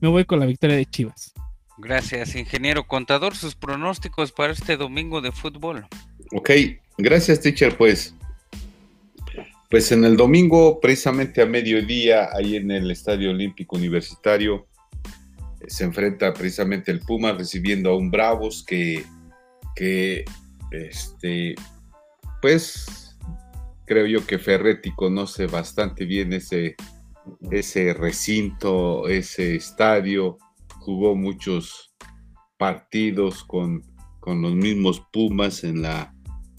me 0.00 0.08
voy 0.08 0.24
con 0.24 0.40
la 0.40 0.46
victoria 0.46 0.76
de 0.76 0.86
Chivas. 0.86 1.32
Gracias, 1.78 2.34
ingeniero 2.34 2.86
contador. 2.86 3.34
Sus 3.34 3.54
pronósticos 3.54 4.32
para 4.32 4.52
este 4.52 4.76
domingo 4.76 5.20
de 5.20 5.32
fútbol. 5.32 5.86
Ok, 6.32 6.50
gracias, 6.96 7.40
teacher. 7.40 7.76
Pues, 7.76 8.14
pues 9.70 9.92
en 9.92 10.04
el 10.04 10.16
domingo, 10.16 10.80
precisamente 10.80 11.42
a 11.42 11.46
mediodía, 11.46 12.30
ahí 12.32 12.56
en 12.56 12.70
el 12.70 12.90
Estadio 12.90 13.30
Olímpico 13.30 13.76
Universitario, 13.76 14.66
eh, 15.60 15.66
se 15.68 15.84
enfrenta 15.84 16.32
precisamente 16.32 16.90
el 16.90 17.00
Puma 17.00 17.32
recibiendo 17.32 17.90
a 17.90 17.96
un 17.96 18.10
Bravos 18.10 18.64
que, 18.64 19.04
que 19.74 20.24
este, 20.70 21.56
pues, 22.40 23.16
creo 23.84 24.06
yo 24.06 24.26
que 24.26 24.38
Ferretti 24.38 24.92
conoce 24.92 25.46
bastante 25.46 26.06
bien 26.06 26.32
ese, 26.32 26.74
ese 27.50 27.94
recinto, 27.94 29.08
ese 29.08 29.56
estadio 29.56 30.38
jugó 30.80 31.14
muchos 31.14 31.92
partidos 32.58 33.44
con, 33.44 33.82
con 34.20 34.42
los 34.42 34.54
mismos 34.54 35.02
Pumas 35.12 35.64
en, 35.64 35.82
la, 35.82 36.14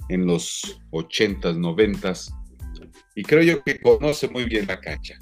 en 0.09 0.25
los 0.25 0.81
80s, 0.91 1.57
90s, 1.57 2.33
y 3.15 3.23
creo 3.23 3.41
yo 3.43 3.63
que 3.63 3.79
conoce 3.79 4.27
muy 4.27 4.45
bien 4.45 4.67
la 4.67 4.79
cancha. 4.79 5.17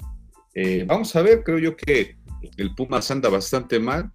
Eh, 0.54 0.84
vamos 0.86 1.14
a 1.16 1.22
ver, 1.22 1.42
creo 1.42 1.58
yo 1.58 1.76
que 1.76 2.16
el 2.56 2.74
Pumas 2.74 3.10
anda 3.10 3.28
bastante 3.28 3.78
mal 3.78 4.10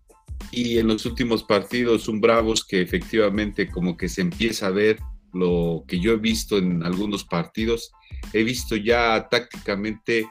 y 0.52 0.78
en 0.78 0.88
los 0.88 1.06
últimos 1.06 1.44
partidos 1.44 2.08
un 2.08 2.20
Bravos 2.20 2.66
que 2.66 2.82
efectivamente 2.82 3.68
como 3.70 3.96
que 3.96 4.10
se 4.10 4.22
empieza 4.22 4.68
a 4.68 4.72
ver 4.72 5.00
lo 5.34 5.84
que 5.88 6.00
yo 6.00 6.14
he 6.14 6.18
visto 6.18 6.58
en 6.58 6.84
algunos 6.84 7.24
partidos, 7.24 7.92
he 8.34 8.44
visto 8.44 8.76
ya 8.76 9.28
tácticamente 9.30 10.28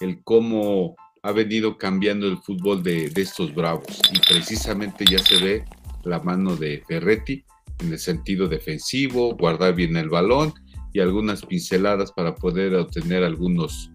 el 0.00 0.22
cómo 0.22 0.96
ha 1.22 1.32
venido 1.32 1.78
cambiando 1.78 2.26
el 2.26 2.38
fútbol 2.38 2.82
de, 2.82 3.10
estos 3.16 3.54
Bravos 3.54 4.00
y 4.12 4.18
precisamente 4.20 5.04
ya 5.10 5.18
se 5.18 5.42
ve 5.42 5.64
la 6.04 6.20
mano 6.20 6.54
de 6.54 6.82
Ferretti 6.86 7.44
en 7.80 7.92
el 7.92 7.98
sentido 7.98 8.46
defensivo, 8.46 9.34
guardar 9.34 9.74
bien 9.74 9.96
el 9.96 10.10
balón 10.10 10.52
y 10.92 11.00
algunas 11.00 11.44
pinceladas 11.44 12.12
para 12.12 12.34
poder 12.34 12.74
obtener 12.74 13.24
algunos 13.24 13.90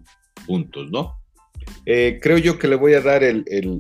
puntos, 0.47 0.89
¿no? 0.91 1.19
Eh, 1.85 2.19
creo 2.21 2.37
yo 2.37 2.57
que 2.57 2.67
le 2.67 2.75
voy 2.75 2.93
a 2.93 3.01
dar 3.01 3.21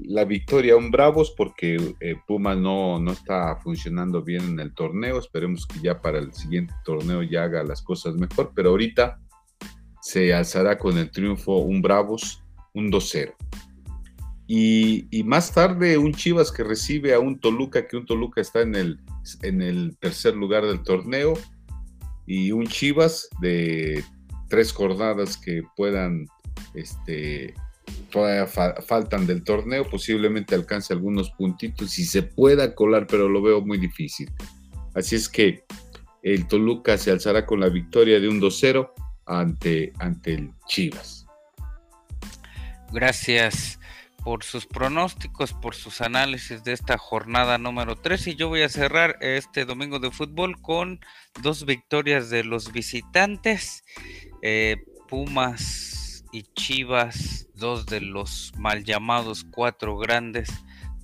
la 0.05 0.25
victoria 0.25 0.73
a 0.73 0.77
un 0.77 0.91
Bravos 0.91 1.33
porque 1.35 1.95
eh, 1.99 2.15
Puma 2.27 2.55
no, 2.55 2.99
no 2.99 3.11
está 3.11 3.55
funcionando 3.57 4.21
bien 4.21 4.43
en 4.43 4.59
el 4.59 4.73
torneo. 4.73 5.17
Esperemos 5.17 5.65
que 5.65 5.79
ya 5.79 5.99
para 6.01 6.19
el 6.19 6.33
siguiente 6.33 6.73
torneo 6.85 7.23
ya 7.23 7.43
haga 7.43 7.63
las 7.63 7.81
cosas 7.81 8.15
mejor, 8.15 8.51
pero 8.55 8.69
ahorita 8.69 9.19
se 10.09 10.33
alzará 10.33 10.79
con 10.79 10.97
el 10.97 11.11
triunfo 11.11 11.57
un 11.57 11.83
Bravos, 11.83 12.41
un 12.73 12.91
2-0. 12.91 13.35
Y, 14.47 15.07
más 15.23 15.53
tarde 15.53 15.99
un 15.99 16.15
Chivas 16.15 16.51
que 16.51 16.63
recibe 16.63 17.13
a 17.13 17.19
un 17.19 17.39
Toluca, 17.39 17.87
que 17.87 17.95
un 17.95 18.07
Toluca 18.07 18.41
está 18.41 18.61
en 18.61 18.73
el, 18.73 18.99
en 19.43 19.61
el 19.61 19.95
tercer 19.99 20.35
lugar 20.35 20.65
del 20.65 20.81
torneo, 20.81 21.35
y 22.25 22.51
un 22.51 22.65
Chivas 22.65 23.29
de 23.39 24.03
tres 24.47 24.73
jornadas 24.73 25.37
que 25.37 25.61
puedan 25.75 26.25
este, 26.73 27.53
todavía 28.11 28.47
faltan 28.47 29.27
del 29.27 29.43
torneo, 29.43 29.87
posiblemente 29.87 30.55
alcance 30.55 30.91
algunos 30.91 31.29
puntitos 31.29 31.99
y 31.99 32.05
se 32.05 32.23
pueda 32.23 32.73
colar, 32.73 33.05
pero 33.05 33.29
lo 33.29 33.43
veo 33.43 33.61
muy 33.61 33.77
difícil. 33.77 34.31
Así 34.95 35.15
es 35.15 35.29
que 35.29 35.65
el 36.23 36.47
Toluca 36.47 36.97
se 36.97 37.11
alzará 37.11 37.45
con 37.45 37.59
la 37.59 37.69
victoria 37.69 38.19
de 38.19 38.27
un 38.27 38.41
2-0 38.41 38.91
ante, 39.29 39.93
ante 39.99 40.33
el 40.33 40.51
Chivas. 40.67 41.25
Gracias 42.91 43.79
por 44.23 44.43
sus 44.43 44.65
pronósticos, 44.65 45.53
por 45.53 45.75
sus 45.75 46.01
análisis 46.01 46.63
de 46.63 46.73
esta 46.73 46.97
jornada 46.97 47.57
número 47.57 47.95
3 47.95 48.27
y 48.27 48.35
yo 48.35 48.49
voy 48.49 48.63
a 48.63 48.69
cerrar 48.69 49.17
este 49.21 49.65
domingo 49.65 49.99
de 49.99 50.11
fútbol 50.11 50.61
con 50.61 50.99
dos 51.41 51.65
victorias 51.65 52.29
de 52.29 52.43
los 52.43 52.71
visitantes. 52.71 53.83
Eh, 54.41 54.83
Pumas 55.07 56.25
y 56.31 56.43
Chivas, 56.53 57.47
dos 57.55 57.85
de 57.85 58.01
los 58.01 58.51
mal 58.57 58.83
llamados 58.83 59.45
cuatro 59.49 59.97
grandes, 59.97 60.49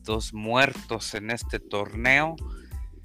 dos 0.04 0.34
muertos 0.34 1.14
en 1.16 1.32
este 1.32 1.60
torneo. 1.60 2.36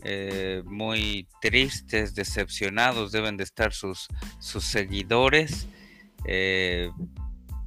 Eh, 0.03 0.63
muy 0.65 1.29
tristes, 1.41 2.15
decepcionados 2.15 3.13
deben 3.13 3.37
de 3.37 3.45
estar 3.45 3.73
sus, 3.73 4.09
sus 4.39 4.65
seguidores. 4.65 5.69
Eh, 6.25 6.91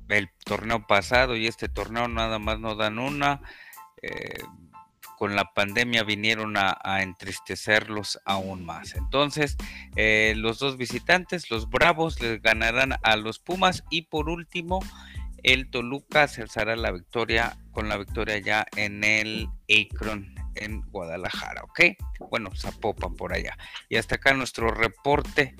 el 0.10 0.30
torneo 0.46 0.86
pasado 0.86 1.36
y 1.36 1.48
este 1.48 1.70
torneo 1.70 2.08
nada 2.08 2.40
más 2.40 2.60
no 2.60 2.76
dan 2.76 3.00
una. 3.00 3.42
Eh, 4.02 4.38
con 5.18 5.36
la 5.36 5.54
pandemia 5.54 6.04
vinieron 6.04 6.56
a, 6.58 7.02
entristecerlos 7.02 8.20
aún 8.26 8.66
más. 8.66 8.96
Entonces, 8.96 9.56
los 10.36 10.60
dos 10.60 10.76
visitantes, 10.76 11.50
los 11.50 11.70
Bravos, 11.70 12.20
les 12.20 12.42
ganarán 12.42 12.96
a 13.04 13.16
los 13.16 13.40
Pumas 13.40 13.86
y 13.90 14.02
por 14.02 14.28
último, 14.28 14.82
el 15.44 15.70
Toluca 15.70 16.28
se 16.28 16.42
alzará 16.42 16.76
la 16.76 16.92
victoria 16.92 17.58
con 17.72 17.90
la 17.90 17.98
victoria 17.98 18.40
ya 18.40 18.66
en 18.76 19.04
el 19.04 19.50
Akron 19.70 20.34
en 20.56 20.82
Guadalajara, 20.90 21.64
¿ok? 21.64 21.82
Bueno, 22.30 22.50
Zapopan 22.56 23.16
por 23.16 23.34
allá. 23.34 23.58
Y 23.90 23.98
hasta 23.98 24.16
acá 24.16 24.34
nuestro 24.34 24.70
reporte, 24.70 25.56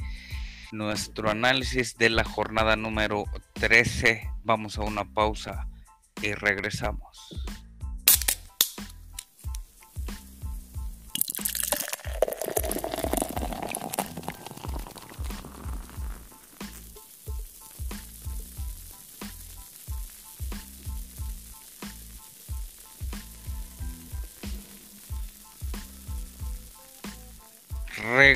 nuestro 0.72 1.30
análisis 1.30 1.98
de 1.98 2.10
la 2.10 2.24
jornada 2.24 2.76
número 2.76 3.26
13. 3.54 4.30
Vamos 4.44 4.78
a 4.78 4.84
una 4.84 5.06
pausa 5.06 5.68
y 6.22 6.34
regresamos. 6.34 7.63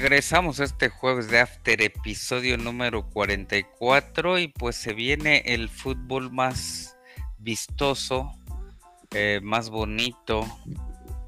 Regresamos 0.09 0.61
este 0.61 0.87
jueves 0.87 1.27
de 1.27 1.41
After, 1.41 1.81
episodio 1.81 2.57
número 2.57 3.09
44 3.09 4.39
y 4.39 4.47
pues 4.47 4.77
se 4.77 4.93
viene 4.93 5.43
el 5.45 5.67
fútbol 5.67 6.31
más 6.31 6.95
vistoso, 7.39 8.31
eh, 9.11 9.41
más 9.43 9.69
bonito. 9.69 10.47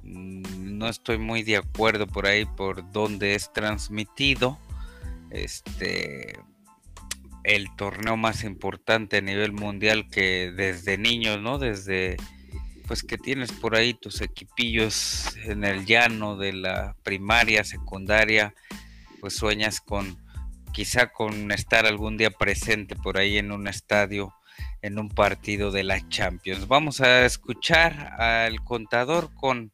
Mm, 0.04 0.78
no 0.78 0.88
estoy 0.88 1.18
muy 1.18 1.44
de 1.44 1.58
acuerdo 1.58 2.08
por 2.08 2.26
ahí 2.26 2.46
por 2.46 2.90
dónde 2.94 3.36
es 3.36 3.52
transmitido. 3.52 4.58
Este 5.30 6.40
el 7.44 7.76
torneo 7.76 8.16
más 8.16 8.46
importante 8.46 9.18
a 9.18 9.22
nivel 9.22 9.52
mundial 9.52 10.10
que 10.10 10.54
desde 10.56 10.98
niños, 10.98 11.42
¿no? 11.42 11.58
Desde 11.58 12.16
pues 12.90 13.04
que 13.04 13.20
tienes 13.20 13.52
por 13.52 13.76
ahí 13.76 13.94
tus 13.94 14.20
equipillos 14.20 15.36
en 15.46 15.64
el 15.64 15.86
llano 15.86 16.38
de 16.38 16.54
la 16.54 16.96
primaria, 17.04 17.64
secundaria, 17.64 18.56
pues 19.22 19.36
sueñas 19.36 19.80
con 19.80 20.18
quizá 20.74 21.12
con 21.12 21.52
estar 21.52 21.86
algún 21.86 22.18
día 22.18 22.32
presente 22.32 22.96
por 22.96 23.20
ahí 23.20 23.38
en 23.38 23.52
un 23.52 23.68
estadio, 23.68 24.34
en 24.82 24.98
un 24.98 25.08
partido 25.08 25.70
de 25.70 25.84
la 25.84 26.10
Champions. 26.10 26.68
Vamos 26.68 27.00
a 27.00 27.28
escuchar 27.28 28.20
al 28.20 28.64
contador 28.64 29.36
con, 29.36 29.72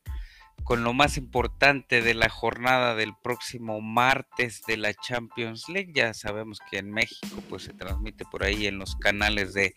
con 0.66 0.84
lo 0.84 0.92
más 0.92 1.16
importante 1.16 2.02
de 2.02 2.16
la 2.16 2.28
jornada 2.28 2.96
del 2.96 3.14
próximo 3.24 3.80
martes 3.80 4.62
de 4.68 4.76
la 4.76 4.94
Champions 4.94 5.70
League. 5.70 5.94
Ya 5.96 6.14
sabemos 6.14 6.60
que 6.70 6.80
en 6.80 6.92
México 6.92 7.42
pues 7.48 7.64
se 7.64 7.72
transmite 7.72 8.26
por 8.26 8.44
ahí 8.44 8.68
en 8.68 8.78
los 8.78 8.98
canales 8.98 9.54
de 9.54 9.74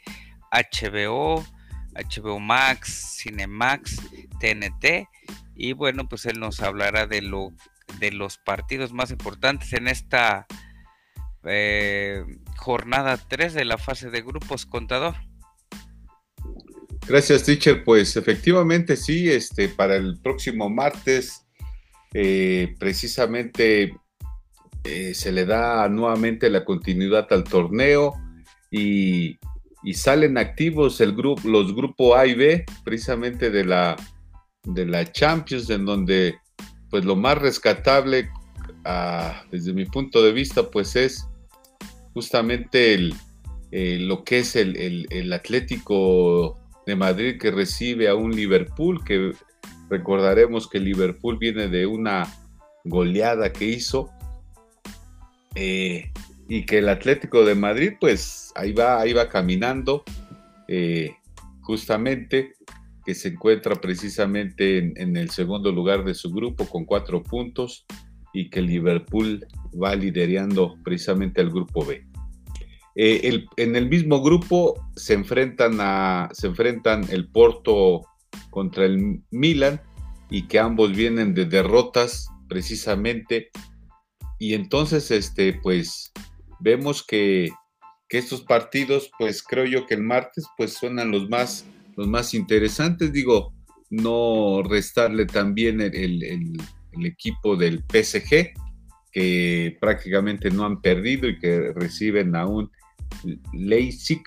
HBO, 0.51 1.45
HBO 1.99 2.41
Max, 2.41 3.19
Cinemax, 3.21 3.97
TNT. 4.41 5.09
Y 5.55 5.73
bueno, 5.73 6.09
pues 6.09 6.27
él 6.27 6.39
nos 6.39 6.61
hablará 6.61 7.07
de 7.07 7.23
lo 7.23 7.53
de 8.01 8.13
los 8.13 8.39
partidos 8.39 8.93
más 8.93 9.11
importantes 9.11 9.73
en 9.73 9.89
esta 9.89 10.47
eh, 11.45 12.23
jornada 12.57 13.17
3 13.17 13.55
de 13.55 13.65
la 13.65 13.79
fase 13.79 14.11
de 14.11 14.23
grupos, 14.23 14.67
contador. 14.67 15.15
Gracias, 17.07 17.45
teacher. 17.45 17.85
Pues 17.85 18.17
efectivamente 18.17 18.97
sí, 18.97 19.31
este, 19.31 19.69
para 19.69 19.97
el 19.97 20.19
próximo 20.21 20.69
martes, 20.69 21.47
eh, 22.13 22.75
precisamente 22.79 23.97
eh, 24.85 25.15
se 25.15 25.33
le 25.33 25.47
da 25.47 25.89
nuevamente 25.89 26.51
la 26.51 26.65
continuidad 26.65 27.27
al 27.33 27.45
torneo 27.45 28.15
y 28.71 29.39
y 29.89 29.95
salen 29.95 30.37
activos 30.37 31.01
el 31.01 31.17
grupo, 31.17 31.49
los 31.49 31.75
grupos 31.75 32.15
A 32.15 32.27
y 32.27 32.35
B, 32.35 32.67
precisamente 32.85 33.49
de 33.49 33.65
la, 33.65 33.97
de 34.65 34.85
la 34.85 35.11
Champions, 35.11 35.71
en 35.71 35.87
donde 35.87 36.35
pues 36.91 37.07
lo 37.07 37.17
más 37.17 37.39
rescatable 37.39 38.29
ah, 38.85 39.45
desde 39.51 39.73
mi 39.73 39.87
punto 39.87 40.23
de 40.23 40.33
vista 40.33 40.71
pues 40.71 40.95
es 40.95 41.27
justamente 42.13 42.93
el, 42.93 43.15
eh, 43.73 43.97
lo 43.99 44.25
que 44.25 44.41
es 44.41 44.57
el, 44.57 45.07
el, 45.09 45.33
Atlético 45.33 46.59
de 46.85 46.95
Madrid 46.95 47.39
que 47.41 47.51
recibe 47.51 48.11
a 48.11 48.15
un 48.15 48.37
Liverpool, 48.37 49.03
que 49.07 49.33
recordaremos 49.89 50.69
que 50.69 50.81
Liverpool 50.81 51.39
viene 51.39 51.67
de 51.67 51.87
una 51.87 52.31
goleada 52.85 53.55
que 53.55 53.65
hizo. 53.65 54.11
Eh, 55.55 56.13
y 56.49 56.65
que 56.65 56.79
el 56.79 56.89
Atlético 56.89 57.45
de 57.45 57.55
Madrid, 57.55 57.93
pues 58.01 58.53
ahí 58.55 58.73
va, 58.73 59.01
ahí 59.01 59.13
va 59.13 59.29
caminando, 59.29 60.03
eh, 60.67 61.15
justamente, 61.61 62.55
que 63.05 63.15
se 63.15 63.29
encuentra 63.29 63.75
precisamente 63.75 64.79
en, 64.79 65.17
el 65.17 65.31
segundo 65.31 65.71
lugar 65.71 66.05
de 66.05 66.15
su 66.15 66.31
grupo 66.31 66.67
con 66.67 66.85
cuatro 66.85 67.23
puntos 67.23 67.87
y 68.33 68.51
que 68.51 68.63
Liverpool 68.63 69.47
va 69.81 69.95
liderando 69.95 70.77
precisamente 70.85 71.41
al 71.41 71.51
grupo 71.51 71.85
B. 71.85 72.07
Eh, 72.97 73.47
en 73.57 73.77
el 73.77 73.89
mismo 73.89 74.23
grupo 74.23 74.75
se 74.97 75.15
enfrentan, 75.15 75.79
a, 75.81 76.29
se 76.33 76.49
enfrentan 76.49 77.05
el 77.11 77.29
Porto 77.29 78.03
contra 78.51 78.87
el 78.87 79.23
Milan 79.31 79.81
y 80.31 80.49
que 80.49 80.59
ambos 80.59 80.95
vienen 80.95 81.35
de 81.35 81.45
derrotas 81.45 82.29
precisamente 82.49 83.51
y 84.39 84.55
entonces 84.55 85.11
este 85.11 85.55
pues 85.63 86.13
vemos 86.61 87.05
que, 87.07 87.51
estos 88.11 88.41
partidos, 88.41 89.11
pues 89.19 89.43
creo 89.43 89.67
yo 89.67 89.87
que 89.87 89.95
el 89.95 90.03
martes, 90.03 90.47
pues 90.57 90.73
suenan 90.73 91.11
los 91.11 91.29
más, 91.29 91.67
los 91.95 92.09
más 92.09 92.33
interesantes. 92.33 93.13
Digo, 93.13 93.53
no 93.91 94.63
restarle 94.63 95.27
también 95.27 95.83
el, 95.83 95.95
el, 95.95 96.57
equipo 97.05 97.55
del 97.55 97.85
PSG, 97.85 98.55
que 99.13 99.77
prácticamente 99.81 100.51
no 100.51 100.65
han 100.65 100.81
perdido 100.81 101.29
y 101.29 101.39
que 101.39 101.73
reciben 101.75 102.35
a 102.35 102.47
un 102.47 102.71
Leipzig 103.53 104.23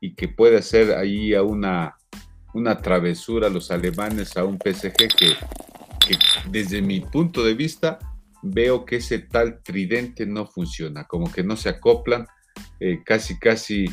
y 0.00 0.14
que 0.14 0.28
puede 0.28 0.58
hacer 0.58 0.94
ahí 0.94 1.34
a 1.34 1.42
una, 1.42 1.96
una 2.54 2.78
travesura 2.78 3.48
los 3.48 3.70
alemanes 3.70 4.36
a 4.36 4.44
un 4.44 4.58
PSG 4.58 4.94
que, 4.96 5.34
que 6.00 6.16
desde 6.50 6.80
mi 6.80 7.00
punto 7.00 7.44
de 7.44 7.54
vista 7.54 7.98
veo 8.42 8.84
que 8.84 8.96
ese 8.96 9.18
tal 9.18 9.62
tridente 9.62 10.26
no 10.26 10.46
funciona, 10.46 11.04
como 11.04 11.30
que 11.32 11.42
no 11.42 11.56
se 11.56 11.68
acoplan, 11.68 12.26
eh, 12.80 13.00
casi, 13.04 13.38
casi 13.38 13.86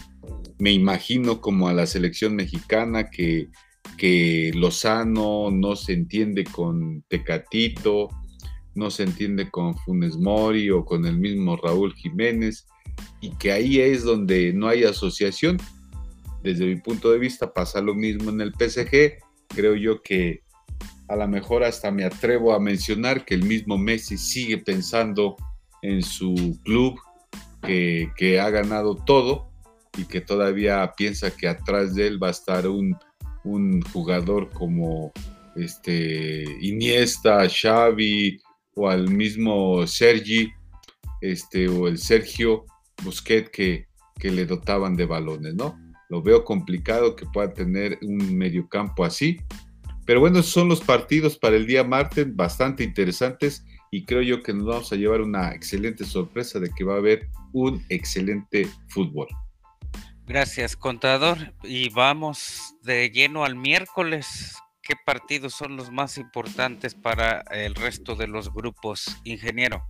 me 0.59 0.71
imagino 0.71 1.41
como 1.41 1.67
a 1.67 1.73
la 1.73 1.85
selección 1.85 2.35
mexicana 2.35 3.09
que, 3.09 3.49
que 3.97 4.51
Lozano 4.55 5.51
no 5.51 5.75
se 5.75 5.93
entiende 5.93 6.43
con 6.43 7.03
Tecatito, 7.07 8.09
no 8.75 8.91
se 8.91 9.03
entiende 9.03 9.49
con 9.49 9.75
Funes 9.75 10.17
Mori 10.17 10.69
o 10.69 10.83
con 10.83 11.05
el 11.05 11.17
mismo 11.17 11.57
Raúl 11.57 11.93
Jiménez, 11.93 12.67
y 13.21 13.31
que 13.37 13.51
ahí 13.51 13.79
es 13.79 14.03
donde 14.03 14.53
no 14.53 14.67
hay 14.67 14.83
asociación. 14.83 15.57
Desde 16.43 16.65
mi 16.65 16.75
punto 16.75 17.11
de 17.11 17.17
vista 17.17 17.53
pasa 17.53 17.81
lo 17.81 17.95
mismo 17.95 18.29
en 18.29 18.41
el 18.41 18.53
PSG. 18.53 19.17
Creo 19.47 19.75
yo 19.75 20.01
que 20.01 20.43
a 21.07 21.15
lo 21.15 21.27
mejor 21.27 21.63
hasta 21.63 21.91
me 21.91 22.03
atrevo 22.03 22.53
a 22.53 22.59
mencionar 22.59 23.25
que 23.25 23.35
el 23.35 23.43
mismo 23.43 23.77
Messi 23.77 24.17
sigue 24.17 24.57
pensando 24.57 25.35
en 25.81 26.01
su 26.01 26.59
club 26.63 26.99
que, 27.61 28.11
que 28.17 28.39
ha 28.39 28.49
ganado 28.49 28.95
todo 28.95 29.51
y 29.97 30.05
que 30.05 30.21
todavía 30.21 30.93
piensa 30.97 31.35
que 31.35 31.47
atrás 31.47 31.95
de 31.95 32.07
él 32.07 32.21
va 32.21 32.27
a 32.27 32.31
estar 32.31 32.67
un, 32.67 32.97
un 33.43 33.81
jugador 33.93 34.49
como 34.49 35.11
este 35.55 36.43
Iniesta, 36.59 37.47
Xavi 37.47 38.39
o 38.75 38.89
al 38.89 39.09
mismo 39.09 39.85
Sergi 39.87 40.51
este, 41.21 41.67
o 41.69 41.87
el 41.87 41.97
Sergio 41.97 42.65
Busquet 43.03 43.49
que, 43.49 43.87
que 44.19 44.31
le 44.31 44.45
dotaban 44.45 44.95
de 44.95 45.05
balones, 45.05 45.55
¿no? 45.55 45.79
Lo 46.09 46.21
veo 46.21 46.43
complicado 46.43 47.15
que 47.15 47.25
pueda 47.25 47.53
tener 47.53 47.97
un 48.03 48.37
mediocampo 48.37 49.03
así. 49.03 49.37
Pero 50.05 50.19
bueno, 50.19 50.43
son 50.43 50.69
los 50.69 50.81
partidos 50.81 51.37
para 51.37 51.55
el 51.55 51.65
día 51.65 51.83
martes, 51.83 52.35
bastante 52.35 52.83
interesantes 52.83 53.65
y 53.91 54.05
creo 54.05 54.21
yo 54.21 54.43
que 54.43 54.53
nos 54.53 54.65
vamos 54.65 54.91
a 54.91 54.95
llevar 54.95 55.21
una 55.21 55.53
excelente 55.53 56.05
sorpresa 56.05 56.59
de 56.59 56.69
que 56.69 56.83
va 56.83 56.95
a 56.95 56.97
haber 56.97 57.29
un 57.53 57.83
excelente 57.89 58.67
fútbol. 58.89 59.27
Gracias, 60.27 60.75
contador. 60.75 61.53
Y 61.63 61.89
vamos 61.89 62.75
de 62.81 63.09
lleno 63.09 63.45
al 63.45 63.55
miércoles. 63.55 64.55
¿Qué 64.81 64.95
partidos 65.05 65.53
son 65.53 65.77
los 65.77 65.91
más 65.91 66.17
importantes 66.17 66.93
para 66.93 67.41
el 67.51 67.73
resto 67.75 68.15
de 68.15 68.27
los 68.27 68.53
grupos, 68.53 69.17
ingeniero? 69.23 69.83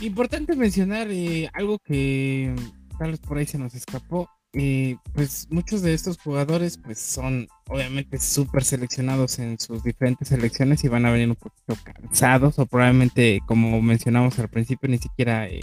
Importante 0.00 0.56
mencionar 0.56 1.08
eh, 1.10 1.48
algo 1.54 1.78
que 1.78 2.54
tal 2.98 3.12
vez 3.12 3.20
por 3.20 3.38
ahí 3.38 3.46
se 3.46 3.58
nos 3.58 3.74
escapó. 3.74 4.28
Eh, 4.56 4.96
pues 5.12 5.48
muchos 5.50 5.82
de 5.82 5.94
estos 5.94 6.16
jugadores 6.16 6.78
pues 6.78 7.00
son 7.00 7.48
obviamente 7.66 8.20
súper 8.20 8.62
seleccionados 8.62 9.40
en 9.40 9.58
sus 9.58 9.82
diferentes 9.82 10.28
selecciones 10.28 10.84
y 10.84 10.88
van 10.88 11.06
a 11.06 11.10
venir 11.10 11.28
un 11.28 11.34
poquito 11.34 11.76
cansados 11.82 12.60
o 12.60 12.66
probablemente 12.66 13.40
como 13.48 13.82
mencionamos 13.82 14.38
al 14.38 14.48
principio 14.48 14.88
ni 14.88 14.98
siquiera 14.98 15.48
eh, 15.48 15.60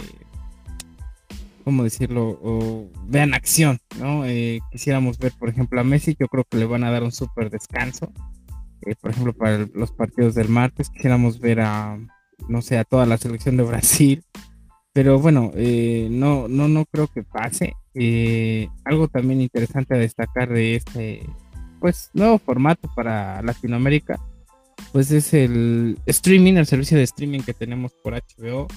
¿cómo 1.64 1.84
decirlo? 1.84 2.90
Vean 3.06 3.34
acción, 3.34 3.78
¿no? 3.98 4.24
Eh, 4.26 4.60
quisiéramos 4.70 5.18
ver, 5.18 5.32
por 5.38 5.48
ejemplo, 5.48 5.80
a 5.80 5.84
Messi, 5.84 6.16
yo 6.18 6.28
creo 6.28 6.44
que 6.44 6.56
le 6.56 6.66
van 6.66 6.84
a 6.84 6.90
dar 6.90 7.02
un 7.02 7.12
súper 7.12 7.50
descanso. 7.50 8.12
Eh, 8.82 8.94
por 9.00 9.12
ejemplo, 9.12 9.32
para 9.32 9.66
los 9.74 9.92
partidos 9.92 10.34
del 10.34 10.48
martes, 10.48 10.90
quisiéramos 10.90 11.38
ver 11.38 11.60
a, 11.60 11.98
no 12.48 12.62
sé, 12.62 12.78
a 12.78 12.84
toda 12.84 13.06
la 13.06 13.18
selección 13.18 13.56
de 13.56 13.62
Brasil. 13.64 14.24
Pero 14.92 15.18
bueno, 15.18 15.52
eh, 15.54 16.08
no, 16.10 16.48
no, 16.48 16.68
no 16.68 16.84
creo 16.86 17.06
que 17.08 17.22
pase. 17.22 17.74
Algo 18.84 19.08
también 19.08 19.40
interesante 19.40 19.94
a 19.94 19.98
destacar 19.98 20.52
de 20.52 20.76
este, 20.76 21.26
pues, 21.80 22.10
nuevo 22.14 22.38
formato 22.38 22.88
para 22.94 23.42
Latinoamérica, 23.42 24.20
pues 24.92 25.10
es 25.10 25.34
el 25.34 25.98
streaming, 26.06 26.54
el 26.54 26.66
servicio 26.66 26.96
de 26.96 27.04
streaming 27.04 27.40
que 27.40 27.54
tenemos 27.54 27.92
por 28.02 28.14
HBO. 28.14 28.68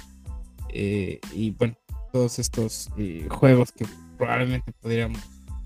y 0.71 1.51
bueno, 1.51 1.75
todos 2.15 2.39
estos 2.39 2.89
eh, 2.97 3.27
juegos 3.29 3.73
que 3.73 3.85
probablemente 4.17 4.71
podríamos 4.81 5.19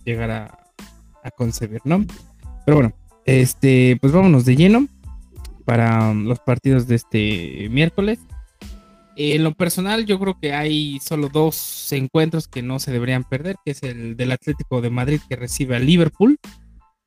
llegar 0.04 0.32
a, 0.32 0.66
concebir, 1.38 1.80
¿no? 1.84 2.04
Pero 2.66 2.78
bueno, 2.78 2.94
este, 3.24 4.00
pues 4.02 4.12
vámonos 4.12 4.46
de 4.46 4.56
lleno 4.56 4.88
para 5.64 6.10
um, 6.10 6.24
los 6.24 6.40
partidos 6.40 6.88
de 6.88 6.96
este 6.96 7.70
miércoles. 7.70 8.18
En 9.16 9.44
lo 9.44 9.54
personal, 9.54 10.06
yo 10.06 10.20
creo 10.20 10.40
que 10.40 10.54
hay 10.54 11.00
solo 11.00 11.30
dos 11.30 11.92
encuentros 11.92 12.48
que 12.48 12.62
no 12.62 12.80
se 12.80 12.92
deberían 12.92 13.24
perder, 13.24 13.58
que 13.66 13.72
es 13.72 13.84
el 13.84 14.16
del 14.16 14.32
Atlético 14.32 14.82
de 14.82 14.90
Madrid 14.90 15.20
que 15.28 15.36
recibe 15.36 15.76
a 15.76 15.80
Liverpool. 15.80 16.38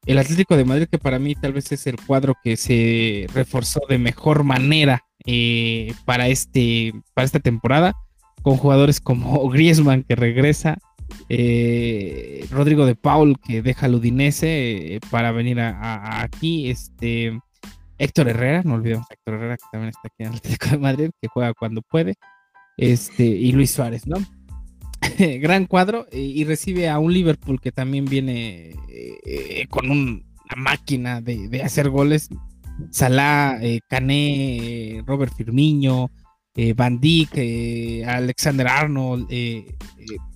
El 0.04 0.18
Atlético 0.18 0.56
de 0.56 0.64
Madrid, 0.64 0.88
que 0.90 0.98
para 0.98 1.18
mí 1.18 1.34
tal 1.34 1.52
vez 1.52 1.70
es 1.72 1.86
el 1.86 1.96
cuadro 1.96 2.34
que 2.42 2.56
se 2.56 3.26
reforzó 3.32 3.80
de 3.88 3.98
mejor 3.98 4.42
manera 4.44 5.04
eh, 5.24 5.94
para, 6.04 6.28
este, 6.28 6.92
para 7.14 7.24
esta 7.24 7.38
temporada 7.38 7.94
con 8.42 8.56
jugadores 8.56 9.00
como 9.00 9.48
Griezmann 9.50 10.02
que 10.02 10.16
regresa, 10.16 10.78
eh, 11.28 12.46
Rodrigo 12.50 12.86
de 12.86 12.96
Paul 12.96 13.38
que 13.38 13.62
deja 13.62 13.86
al 13.86 13.94
Udinese 13.94 14.96
eh, 14.96 15.00
para 15.10 15.30
venir 15.30 15.60
aquí, 15.60 16.68
este 16.68 17.38
Héctor 18.02 18.28
Herrera, 18.28 18.62
no 18.64 18.74
olvidemos 18.74 19.06
a 19.10 19.14
Héctor 19.14 19.34
Herrera 19.34 19.56
que 19.56 19.64
también 19.70 19.90
está 19.90 20.00
aquí 20.04 20.14
en 20.18 20.28
el 20.28 20.34
Atlético 20.36 20.70
de 20.70 20.78
Madrid, 20.78 21.10
que 21.20 21.28
juega 21.28 21.54
cuando 21.54 21.82
puede, 21.82 22.14
este 22.76 23.24
y 23.24 23.52
Luis 23.52 23.70
Suárez, 23.70 24.06
¿no? 24.06 24.16
Gran 25.40 25.66
cuadro 25.66 26.06
eh, 26.10 26.20
y 26.20 26.44
recibe 26.44 26.88
a 26.88 26.98
un 26.98 27.12
Liverpool 27.12 27.60
que 27.60 27.72
también 27.72 28.04
viene 28.04 28.74
con 29.70 29.90
una 29.90 30.22
máquina 30.56 31.20
de, 31.20 31.62
hacer 31.62 31.90
goles. 31.90 32.28
Salah, 32.90 33.60
Cané, 33.88 35.02
Robert 35.06 35.34
Firmino, 35.36 36.10
eh, 36.54 36.74
Van 36.74 37.00
Dijk, 37.00 37.30
eh, 37.36 38.04
Alexander 38.06 38.66
Arnold, 38.66 39.26
eh, 39.30 39.74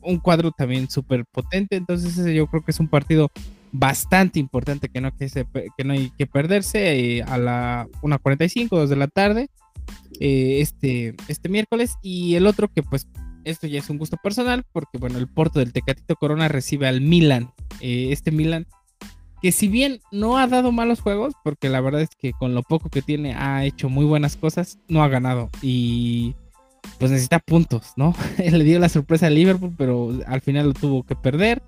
un 0.01 0.19
cuadro 0.19 0.51
también 0.51 0.89
súper 0.89 1.25
potente. 1.27 1.77
Entonces, 1.77 2.17
yo 2.35 2.47
creo 2.47 2.63
que 2.63 2.71
es 2.71 2.81
un 2.81 2.89
partido 2.89 3.31
bastante 3.73 4.39
importante 4.39 4.89
que 4.89 5.01
no, 5.01 5.15
que, 5.17 5.29
que 5.77 5.85
no 5.85 5.93
hay 5.93 6.11
que 6.19 6.27
perderse 6.27 7.23
a 7.27 7.39
la 7.39 7.89
1.45, 8.03 8.69
2 8.71 8.91
de 8.91 8.97
la 8.97 9.09
tarde, 9.09 9.49
este, 10.21 11.15
este 11.29 11.49
miércoles. 11.49 11.97
Y 12.03 12.35
el 12.35 12.47
otro 12.47 12.69
que, 12.69 12.83
pues, 12.83 13.09
esto 13.45 13.67
ya 13.67 13.79
es 13.79 13.91
un 13.91 13.99
gusto 13.99 14.17
personal, 14.23 14.65
porque, 14.73 14.99
bueno, 14.99 15.19
el 15.19 15.29
Porto 15.29 15.61
del 15.61 15.73
Tecatito 15.73 16.17
Corona 16.17 16.49
recibe 16.49 16.89
al 16.89 17.01
Milan. 17.01 17.53
este 17.81 18.31
Milan 18.31 18.67
que 19.43 19.53
si 19.53 19.69
bien 19.69 20.01
no 20.11 20.39
ha 20.39 20.47
dado 20.47 20.73
malos 20.73 21.01
juegos, 21.01 21.35
porque 21.45 21.69
la 21.69 21.81
verdad 21.81 22.01
es 22.01 22.11
que 22.19 22.33
con 22.33 22.55
lo 22.55 22.63
poco 22.63 22.89
que 22.89 23.03
tiene 23.03 23.35
ha 23.35 23.65
hecho 23.65 23.89
muy 23.89 24.05
buenas 24.05 24.37
cosas, 24.37 24.79
no 24.89 25.03
ha 25.03 25.09
ganado 25.09 25.51
y 25.61 26.35
pues 26.99 27.11
necesita 27.11 27.39
puntos, 27.41 27.93
¿no? 27.97 28.15
Le 28.39 28.65
dio 28.65 28.79
la 28.79 28.89
sorpresa 28.89 29.27
a 29.27 29.31
Liverpool, 29.31 29.75
pero 29.77 30.13
al 30.27 30.41
final 30.41 30.69
lo 30.69 30.75
tuvo 30.75 31.03
que 31.03 31.17
perder. 31.17 31.63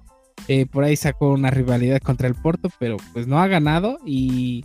Eh, 0.47 0.67
por 0.67 0.85
ahí 0.85 0.97
sacó 0.97 1.33
una 1.33 1.51
rivalidad 1.51 2.01
contra 2.01 2.29
el 2.29 2.35
Porto, 2.35 2.71
pero 2.79 2.97
pues 3.13 3.27
no 3.27 3.41
ha 3.41 3.49
ganado 3.49 3.99
y, 4.07 4.65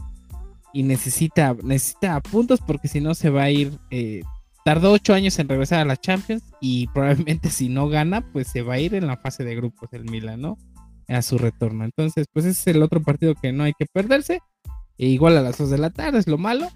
necesita, 0.74 1.56
necesita 1.64 2.22
puntos 2.22 2.62
porque 2.62 2.88
si 2.88 3.02
no 3.02 3.16
se 3.16 3.30
va 3.30 3.44
a 3.44 3.50
ir. 3.50 3.72
Eh, 3.90 4.22
tardó 4.64 4.94
ocho 4.94 5.14
años 5.14 5.38
en 5.40 5.50
regresar 5.50 5.80
a 5.80 5.86
la 5.86 5.98
Champions 5.98 6.44
y 6.62 6.88
probablemente 6.88 7.50
si 7.50 7.68
no 7.68 7.90
gana, 7.90 8.22
pues 8.32 8.48
se 8.48 8.62
va 8.62 8.76
a 8.76 8.80
ir 8.80 8.96
en 8.96 9.08
la 9.08 9.18
fase 9.18 9.44
de 9.44 9.56
grupos 9.56 9.92
el 9.92 10.06
Milan, 10.06 10.40
¿no? 10.42 10.58
a 11.08 11.22
su 11.22 11.38
retorno. 11.38 11.84
Entonces, 11.86 12.28
pues 12.32 12.46
ese 12.46 12.72
es 12.72 12.76
el 12.76 12.84
otro 12.84 13.02
partido 13.02 13.36
que 13.36 13.52
no 13.52 13.64
hay 13.64 13.74
que 13.78 13.86
perderse. 13.86 14.40
E 14.98 15.08
igual 15.08 15.38
a 15.38 15.42
las 15.42 15.58
2 15.58 15.70
de 15.70 15.78
la 15.78 15.90
tarde 15.90 16.20
es 16.20 16.28
lo 16.28 16.38
malo. 16.38 16.70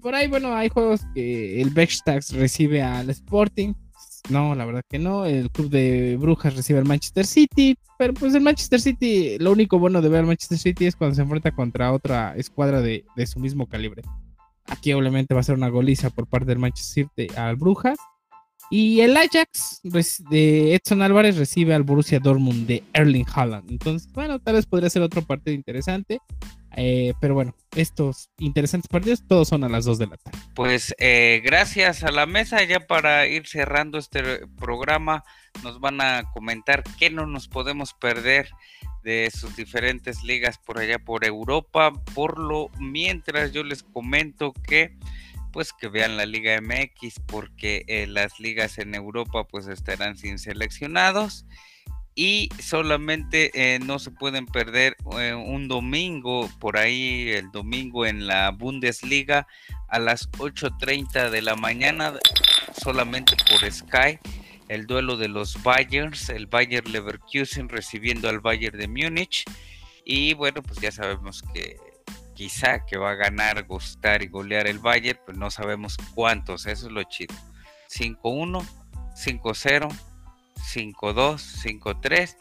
Por 0.00 0.14
ahí, 0.14 0.28
bueno, 0.28 0.54
hay 0.54 0.68
juegos 0.68 1.02
que 1.14 1.60
el 1.60 1.70
Beckstax 1.70 2.32
recibe 2.32 2.82
al 2.82 3.10
Sporting. 3.10 3.74
No, 4.28 4.54
la 4.54 4.64
verdad 4.64 4.82
que 4.88 4.98
no. 4.98 5.24
El 5.24 5.50
club 5.50 5.70
de 5.70 6.16
Brujas 6.18 6.56
recibe 6.56 6.78
al 6.78 6.84
Manchester 6.84 7.26
City. 7.26 7.76
Pero 7.98 8.12
pues 8.14 8.34
el 8.34 8.42
Manchester 8.42 8.80
City, 8.80 9.38
lo 9.38 9.52
único 9.52 9.78
bueno 9.78 10.02
de 10.02 10.08
ver 10.08 10.20
al 10.20 10.26
Manchester 10.26 10.58
City 10.58 10.86
es 10.86 10.96
cuando 10.96 11.14
se 11.14 11.22
enfrenta 11.22 11.52
contra 11.52 11.92
otra 11.92 12.34
escuadra 12.36 12.80
de, 12.80 13.04
de 13.16 13.26
su 13.26 13.40
mismo 13.40 13.66
calibre. 13.66 14.02
Aquí 14.66 14.92
obviamente 14.92 15.34
va 15.34 15.40
a 15.40 15.44
ser 15.44 15.54
una 15.54 15.68
goliza 15.68 16.10
por 16.10 16.26
parte 16.26 16.46
del 16.46 16.58
Manchester 16.58 17.06
City 17.16 17.32
al 17.36 17.56
Brujas. 17.56 17.98
Y 18.68 19.00
el 19.00 19.16
Ajax 19.16 19.80
de 19.84 20.74
Edson 20.74 21.00
Álvarez 21.00 21.36
recibe 21.36 21.72
al 21.72 21.84
Borussia 21.84 22.18
Dortmund 22.18 22.66
de 22.66 22.82
Erling 22.92 23.26
Haaland. 23.32 23.70
Entonces, 23.70 24.12
bueno, 24.12 24.40
tal 24.40 24.56
vez 24.56 24.66
podría 24.66 24.90
ser 24.90 25.02
otro 25.02 25.22
partido 25.22 25.54
interesante. 25.54 26.18
Eh, 26.76 27.14
pero 27.20 27.34
bueno, 27.34 27.54
estos 27.74 28.28
interesantes 28.38 28.88
partidos 28.88 29.26
todos 29.26 29.48
son 29.48 29.64
a 29.64 29.68
las 29.68 29.86
2 29.86 29.98
de 29.98 30.06
la 30.06 30.16
tarde. 30.18 30.38
Pues 30.54 30.94
eh, 30.98 31.40
gracias 31.42 32.04
a 32.04 32.10
la 32.10 32.26
mesa, 32.26 32.62
ya 32.64 32.80
para 32.86 33.26
ir 33.26 33.46
cerrando 33.46 33.98
este 33.98 34.46
programa, 34.58 35.24
nos 35.62 35.80
van 35.80 36.02
a 36.02 36.30
comentar 36.32 36.84
qué 36.98 37.08
no 37.08 37.26
nos 37.26 37.48
podemos 37.48 37.94
perder 37.94 38.50
de 39.02 39.30
sus 39.30 39.56
diferentes 39.56 40.22
ligas 40.22 40.58
por 40.58 40.78
allá 40.78 40.98
por 40.98 41.24
Europa. 41.24 41.92
Por 42.14 42.38
lo 42.38 42.68
mientras 42.78 43.52
yo 43.52 43.64
les 43.64 43.82
comento 43.82 44.52
que 44.52 44.96
pues 45.52 45.72
que 45.72 45.88
vean 45.88 46.18
la 46.18 46.26
Liga 46.26 46.60
MX 46.60 47.20
porque 47.26 47.84
eh, 47.88 48.06
las 48.06 48.38
ligas 48.38 48.76
en 48.76 48.94
Europa 48.94 49.44
pues 49.44 49.66
estarán 49.68 50.18
sin 50.18 50.38
seleccionados 50.38 51.46
y 52.16 52.48
solamente 52.58 53.50
eh, 53.54 53.78
no 53.78 54.00
se 54.00 54.10
pueden 54.10 54.46
perder 54.46 54.96
eh, 55.20 55.34
un 55.34 55.68
domingo 55.68 56.50
por 56.58 56.78
ahí 56.78 57.28
el 57.28 57.52
domingo 57.52 58.06
en 58.06 58.26
la 58.26 58.50
Bundesliga 58.50 59.46
a 59.88 59.98
las 59.98 60.28
8.30 60.32 61.30
de 61.30 61.42
la 61.42 61.54
mañana 61.54 62.14
solamente 62.82 63.36
por 63.48 63.70
Sky 63.70 64.18
el 64.68 64.86
duelo 64.86 65.16
de 65.16 65.28
los 65.28 65.62
Bayerns, 65.62 66.28
el 66.28 66.46
Bayer 66.46 66.88
Leverkusen 66.88 67.68
recibiendo 67.68 68.28
al 68.28 68.40
Bayern 68.40 68.78
de 68.78 68.88
Múnich. 68.88 69.44
Y 70.04 70.34
bueno, 70.34 70.62
pues 70.62 70.80
ya 70.80 70.92
sabemos 70.92 71.42
que 71.54 71.76
quizá 72.34 72.84
que 72.84 72.96
va 72.96 73.12
a 73.12 73.14
ganar, 73.14 73.64
gustar 73.66 74.22
y 74.22 74.28
golear 74.28 74.66
el 74.66 74.78
Bayern, 74.78 75.18
pues 75.24 75.38
no 75.38 75.50
sabemos 75.50 75.96
cuántos, 76.14 76.66
eso 76.66 76.86
es 76.86 76.92
lo 76.92 77.02
chido. 77.04 77.34
5-1, 77.88 78.66
5-0, 79.14 79.96
5-2, 80.56 81.38
5-3. 81.80 82.36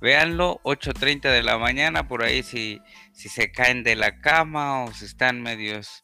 Véanlo, 0.00 0.60
8.30 0.64 1.30
de 1.30 1.42
la 1.42 1.58
mañana, 1.58 2.08
por 2.08 2.22
ahí 2.22 2.42
si, 2.42 2.80
si 3.12 3.28
se 3.28 3.52
caen 3.52 3.82
de 3.82 3.96
la 3.96 4.20
cama 4.20 4.84
o 4.84 4.92
si 4.94 5.04
están 5.04 5.42
medios 5.42 6.02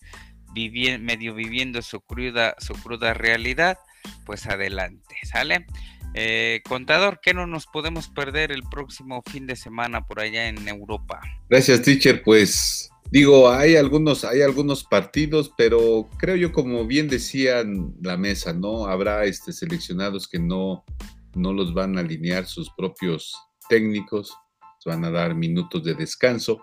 medio 1.01 1.35
viviendo 1.35 1.83
su 1.83 2.01
cruda, 2.01 2.55
su 2.59 2.75
cruda 2.75 3.15
realidad, 3.15 3.79
pues 4.25 4.47
adelante, 4.47 5.17
¿sale? 5.25 5.67
Eh, 6.15 6.63
contador, 6.67 7.21
¿qué 7.23 7.35
no 7.35 7.47
nos 7.47 7.67
podemos 7.67 8.09
perder 8.09 8.51
el 8.53 8.63
próximo 8.63 9.23
fin 9.31 9.47
de 9.47 9.55
semana 9.55 10.07
por 10.07 10.21
allá 10.21 10.49
en 10.49 10.67
Europa? 10.67 11.21
Gracias, 11.51 11.83
teacher. 11.83 12.23
Pues 12.23 12.89
digo, 13.11 13.51
hay 13.51 13.77
algunos, 13.77 14.25
hay 14.25 14.41
algunos 14.41 14.83
partidos, 14.85 15.53
pero 15.59 16.09
creo 16.17 16.37
yo, 16.37 16.53
como 16.53 16.87
bien 16.87 17.09
decían 17.09 17.95
la 18.01 18.17
mesa, 18.17 18.55
¿no? 18.55 18.87
Habrá 18.87 19.27
este, 19.27 19.53
seleccionados 19.53 20.27
que 20.27 20.39
no, 20.39 20.85
no 21.37 21.53
los 21.53 21.75
van 21.75 21.97
a 21.97 22.01
alinear 22.01 22.47
sus 22.47 22.71
propios 22.77 23.35
técnicos, 23.69 24.35
van 24.87 25.05
a 25.05 25.11
dar 25.11 25.35
minutos 25.35 25.85
de 25.85 25.95
descanso. 25.95 26.63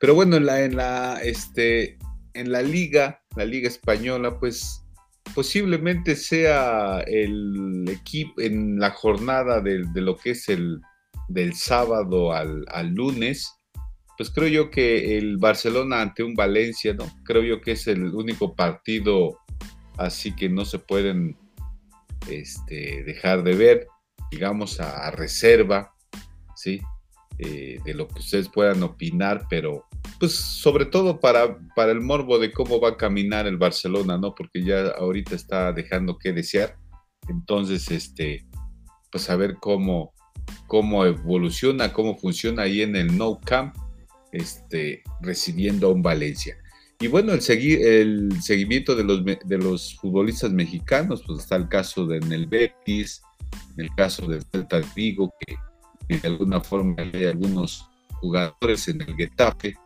Pero 0.00 0.14
bueno, 0.14 0.36
en 0.36 0.46
la, 0.46 0.64
en 0.64 0.76
la, 0.76 1.20
este, 1.22 1.98
en 2.34 2.52
la 2.52 2.62
liga, 2.62 3.22
la 3.36 3.44
liga 3.44 3.68
española, 3.68 4.38
pues 4.38 4.84
posiblemente 5.34 6.16
sea 6.16 7.00
el 7.00 7.84
equipo 7.88 8.40
en 8.40 8.78
la 8.78 8.90
jornada 8.90 9.60
de, 9.60 9.84
lo 9.94 10.16
que 10.16 10.30
es 10.30 10.48
el 10.48 10.80
del 11.28 11.54
sábado 11.54 12.32
al, 12.32 12.64
lunes, 12.94 13.54
pues 14.16 14.30
creo 14.30 14.48
yo 14.48 14.70
que 14.70 15.16
el 15.16 15.36
Barcelona 15.36 16.00
ante 16.00 16.22
un 16.22 16.34
Valencia, 16.34 16.92
¿no? 16.94 17.06
Creo 17.24 17.42
yo 17.42 17.60
que 17.60 17.72
es 17.72 17.86
el 17.86 18.14
único 18.14 18.54
partido 18.56 19.38
así 19.96 20.34
que 20.34 20.48
no 20.48 20.64
se 20.64 20.78
pueden 20.78 21.36
este, 22.30 23.04
dejar 23.04 23.42
de 23.42 23.54
ver, 23.54 23.86
digamos, 24.30 24.80
a, 24.80 25.10
reserva, 25.10 25.94
¿sí? 26.56 26.80
Eh, 27.38 27.78
de 27.84 27.94
lo 27.94 28.08
que 28.08 28.18
ustedes 28.18 28.48
puedan 28.48 28.82
opinar, 28.82 29.46
pero 29.48 29.84
pues 30.18 30.32
sobre 30.34 30.86
todo 30.86 31.20
para, 31.20 31.56
para 31.76 31.92
el 31.92 32.00
morbo 32.00 32.38
de 32.38 32.50
cómo 32.50 32.80
va 32.80 32.90
a 32.90 32.96
caminar 32.96 33.46
el 33.46 33.56
Barcelona, 33.56 34.18
¿no? 34.18 34.34
Porque 34.34 34.64
ya 34.64 34.88
ahorita 34.88 35.36
está 35.36 35.72
dejando 35.72 36.18
que 36.18 36.32
desear. 36.32 36.76
Entonces, 37.28 37.90
este, 37.90 38.44
pues 39.12 39.30
a 39.30 39.36
ver 39.36 39.56
cómo, 39.60 40.14
cómo 40.66 41.04
evoluciona, 41.04 41.92
cómo 41.92 42.16
funciona 42.16 42.62
ahí 42.62 42.82
en 42.82 42.96
el 42.96 43.16
No 43.16 43.38
Camp, 43.40 43.76
este, 44.32 45.02
recibiendo 45.20 45.88
a 45.88 45.92
un 45.92 46.02
Valencia. 46.02 46.56
Y 47.00 47.06
bueno, 47.06 47.32
el, 47.32 47.40
seguir, 47.40 47.86
el 47.86 48.42
seguimiento 48.42 48.96
de 48.96 49.04
los, 49.04 49.24
de 49.24 49.58
los 49.58 49.94
futbolistas 49.96 50.50
mexicanos, 50.50 51.22
pues 51.26 51.40
está 51.40 51.56
el 51.56 51.68
caso 51.68 52.06
de 52.06 52.16
en 52.16 52.32
el 52.32 52.46
Betis, 52.46 53.22
en 53.76 53.84
el 53.84 53.94
caso 53.94 54.26
del 54.26 54.42
Celta 54.42 54.80
Vigo, 54.96 55.32
que 55.40 55.56
de 56.16 56.28
alguna 56.28 56.60
forma 56.60 56.96
hay 56.98 57.24
algunos 57.26 57.88
jugadores 58.20 58.88
en 58.88 59.00
el 59.02 59.14
Getafe, 59.14 59.76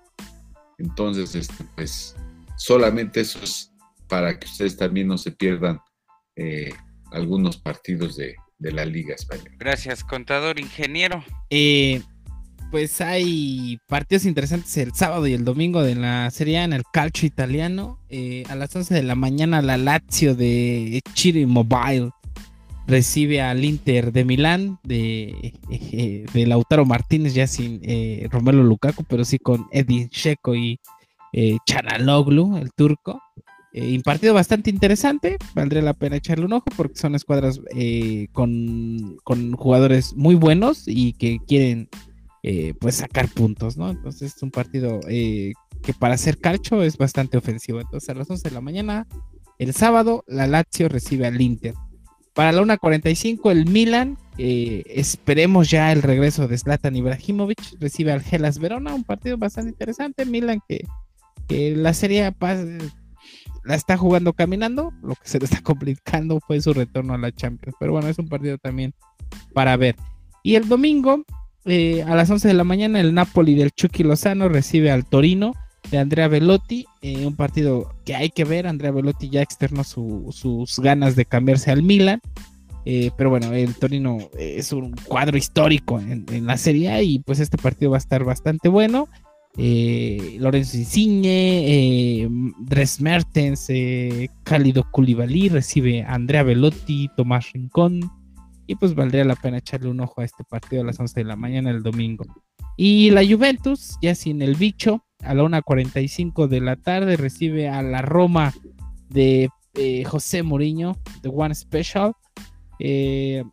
entonces, 0.82 1.34
este, 1.34 1.64
pues 1.76 2.16
solamente 2.56 3.20
eso 3.20 3.38
es 3.42 3.72
para 4.08 4.38
que 4.38 4.46
ustedes 4.46 4.76
también 4.76 5.06
no 5.06 5.16
se 5.16 5.30
pierdan 5.30 5.80
eh, 6.36 6.72
algunos 7.12 7.56
partidos 7.56 8.16
de, 8.16 8.34
la 8.58 8.84
Liga 8.84 9.16
Española. 9.16 9.50
Gracias, 9.58 10.04
contador, 10.04 10.60
ingeniero. 10.60 11.24
Eh, 11.50 12.00
pues 12.72 13.02
hay 13.02 13.78
partidos 13.86 14.24
interesantes 14.24 14.74
el 14.78 14.94
sábado 14.94 15.26
y 15.26 15.34
el 15.34 15.44
domingo 15.44 15.82
de 15.82 15.94
la 15.94 16.30
Serie 16.30 16.62
en 16.62 16.72
el 16.72 16.84
calcio 16.90 17.26
italiano. 17.26 17.98
Eh, 18.08 18.44
a 18.48 18.56
las 18.56 18.74
11 18.74 18.94
de 18.94 19.02
la 19.02 19.14
mañana 19.14 19.60
la 19.60 19.76
Lazio 19.76 20.34
de 20.34 21.02
Chiri 21.12 21.44
Mobile 21.44 22.10
recibe 22.86 23.42
al 23.42 23.62
Inter 23.62 24.10
de 24.10 24.24
Milán 24.24 24.78
de, 24.84 25.52
de 26.32 26.46
Lautaro 26.46 26.86
Martínez, 26.86 27.34
ya 27.34 27.46
sin 27.46 27.80
eh, 27.82 28.26
Romelo 28.30 28.62
Lukaku, 28.64 29.04
pero 29.04 29.26
sí 29.26 29.38
con 29.38 29.66
Edin 29.70 30.08
Sheko 30.08 30.54
y 30.54 30.80
eh, 31.34 31.58
Chanaloglu, 31.66 32.56
el 32.56 32.72
turco. 32.72 33.20
Eh, 33.74 33.94
un 33.94 34.02
partido 34.02 34.32
bastante 34.32 34.70
interesante, 34.70 35.36
valdría 35.54 35.82
la 35.82 35.94
pena 35.94 36.16
echarle 36.16 36.46
un 36.46 36.54
ojo 36.54 36.66
porque 36.74 36.98
son 36.98 37.14
escuadras 37.14 37.60
eh, 37.76 38.28
con, 38.32 39.18
con, 39.24 39.52
jugadores 39.52 40.14
muy 40.14 40.34
buenos 40.34 40.84
y 40.86 41.12
que 41.14 41.38
quieren 41.46 41.88
pues 42.80 42.96
sacar 42.96 43.28
puntos, 43.28 43.76
¿no? 43.76 43.90
Entonces 43.90 44.34
es 44.36 44.42
un 44.42 44.50
partido 44.50 45.00
que 45.00 45.94
para 45.98 46.14
hacer 46.14 46.38
calcho 46.38 46.82
es 46.82 46.96
bastante 46.96 47.36
ofensivo. 47.36 47.80
Entonces 47.80 48.08
a 48.08 48.14
las 48.14 48.28
11 48.30 48.48
de 48.48 48.54
la 48.54 48.60
mañana, 48.60 49.06
el 49.58 49.74
sábado, 49.74 50.24
la 50.26 50.46
Lazio 50.46 50.88
recibe 50.88 51.26
al 51.26 51.40
Inter. 51.40 51.74
Para 52.34 52.52
la 52.52 52.62
1.45 52.62 53.50
el 53.50 53.66
Milan, 53.66 54.16
eh, 54.38 54.82
esperemos 54.86 55.70
ya 55.70 55.92
el 55.92 56.02
regreso 56.02 56.48
de 56.48 56.56
Zlatan 56.56 56.96
Ibrahimovic, 56.96 57.78
recibe 57.78 58.12
al 58.12 58.22
Gelas 58.22 58.58
Verona, 58.58 58.94
un 58.94 59.04
partido 59.04 59.36
bastante 59.36 59.70
interesante. 59.70 60.24
Milan 60.24 60.60
que, 60.66 60.84
la 61.76 61.92
serie 61.92 62.34
la 63.64 63.74
está 63.74 63.98
jugando 63.98 64.32
caminando, 64.32 64.92
lo 65.02 65.14
que 65.14 65.28
se 65.28 65.38
le 65.38 65.44
está 65.44 65.60
complicando 65.62 66.40
fue 66.40 66.60
su 66.62 66.72
retorno 66.72 67.12
a 67.12 67.18
la 67.18 67.32
Champions. 67.32 67.76
Pero 67.78 67.92
bueno, 67.92 68.08
es 68.08 68.18
un 68.18 68.28
partido 68.28 68.56
también 68.56 68.94
para 69.52 69.76
ver. 69.76 69.96
Y 70.42 70.54
el 70.54 70.66
domingo, 70.68 71.24
eh, 71.64 72.02
a 72.02 72.14
las 72.16 72.28
11 72.30 72.48
de 72.48 72.54
la 72.54 72.64
mañana, 72.64 73.00
el 73.00 73.14
Napoli 73.14 73.54
del 73.54 73.70
Chucky 73.70 74.02
Lozano 74.02 74.48
recibe 74.48 74.90
al 74.90 75.04
Torino 75.04 75.54
de 75.90 75.98
Andrea 75.98 76.28
Velotti, 76.28 76.86
eh, 77.02 77.26
un 77.26 77.36
partido 77.36 77.94
que 78.04 78.14
hay 78.14 78.30
que 78.30 78.44
ver, 78.44 78.66
Andrea 78.66 78.90
Velotti 78.90 79.28
ya 79.28 79.42
externó 79.42 79.84
sus 79.84 80.78
ganas 80.78 81.14
de 81.16 81.24
cambiarse 81.24 81.70
al 81.70 81.82
Milan, 81.82 82.20
eh, 82.84 83.10
pero 83.16 83.30
bueno, 83.30 83.52
el 83.52 83.74
Torino 83.74 84.18
es 84.38 84.72
un 84.72 84.92
cuadro 85.06 85.36
histórico 85.36 86.00
en, 86.00 86.46
la 86.46 86.56
Serie 86.56 87.02
y 87.04 87.18
pues 87.20 87.38
este 87.38 87.58
partido 87.58 87.92
va 87.92 87.96
a 87.96 87.98
estar 87.98 88.24
bastante 88.24 88.68
bueno. 88.68 89.08
Lorenzo 89.54 90.78
Insigne, 90.78 92.26
Dres 92.60 93.00
Mertens, 93.02 93.68
Cálido 94.44 94.84
Koulibaly 94.90 95.50
recibe 95.50 96.02
a 96.02 96.14
Andrea 96.14 96.42
Velotti, 96.42 97.10
Tomás 97.16 97.52
Rincón 97.52 98.10
y 98.66 98.76
pues 98.76 98.94
valdría 98.94 99.24
la 99.24 99.36
pena 99.36 99.58
echarle 99.58 99.88
un 99.88 100.00
ojo 100.00 100.20
a 100.20 100.24
este 100.24 100.44
partido 100.44 100.82
a 100.82 100.84
las 100.84 100.98
11 100.98 101.20
de 101.20 101.24
la 101.24 101.36
mañana 101.36 101.70
el 101.70 101.82
domingo. 101.82 102.24
Y 102.76 103.10
la 103.10 103.24
Juventus, 103.24 103.98
ya 104.00 104.14
sin 104.14 104.42
el 104.42 104.54
bicho, 104.54 105.04
a 105.20 105.34
la 105.34 105.42
1.45 105.42 106.48
de 106.48 106.60
la 106.60 106.76
tarde 106.76 107.16
recibe 107.16 107.68
a 107.68 107.82
la 107.82 108.02
Roma 108.02 108.52
de 109.08 109.48
eh, 109.74 110.04
José 110.04 110.42
Mourinho, 110.42 110.96
de 111.22 111.30
One 111.32 111.54
Special. 111.54 112.12
Eh, 112.78 113.44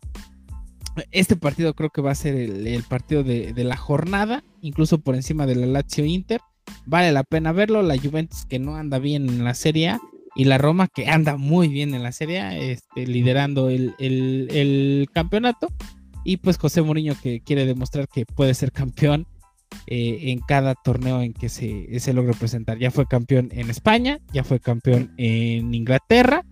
este 1.12 1.36
partido 1.36 1.74
creo 1.74 1.90
que 1.90 2.02
va 2.02 2.10
a 2.10 2.16
ser 2.16 2.34
el, 2.34 2.82
partido 2.84 3.22
de, 3.22 3.52
la 3.56 3.76
jornada, 3.76 4.42
incluso 4.60 4.98
por 4.98 5.14
encima 5.14 5.46
de 5.46 5.54
la 5.54 5.66
Lazio 5.66 6.04
Inter. 6.04 6.40
Vale 6.86 7.12
la 7.12 7.24
pena 7.24 7.52
verlo. 7.52 7.82
La 7.82 7.96
Juventus 7.96 8.46
que 8.46 8.58
no 8.58 8.76
anda 8.76 8.98
bien 8.98 9.28
en 9.28 9.44
la 9.44 9.54
Serie 9.54 9.90
A 9.90 10.00
y 10.40 10.44
la 10.44 10.56
Roma 10.56 10.88
que 10.88 11.06
anda 11.06 11.36
muy 11.36 11.68
bien 11.68 11.94
en 11.94 12.02
la 12.02 12.12
Serie 12.12 12.72
este, 12.72 13.06
liderando 13.06 13.68
el, 13.68 13.94
el 13.98 15.06
campeonato. 15.12 15.68
Y 16.24 16.38
pues 16.38 16.56
José 16.56 16.80
Mourinho 16.80 17.14
que 17.22 17.42
quiere 17.42 17.66
demostrar 17.66 18.08
que 18.08 18.24
puede 18.24 18.54
ser 18.54 18.72
campeón 18.72 19.26
eh, 19.86 20.30
en 20.30 20.38
cada 20.38 20.74
torneo 20.74 21.20
en 21.20 21.34
que 21.34 21.50
se, 21.50 22.00
se 22.00 22.14
logre 22.14 22.32
presentar. 22.32 22.78
Ya 22.78 22.90
fue 22.90 23.04
campeón 23.04 23.50
en 23.52 23.68
España, 23.68 24.18
ya 24.32 24.42
fue 24.42 24.60
campeón 24.60 25.12
en 25.18 25.74
Inglaterra 25.74 26.46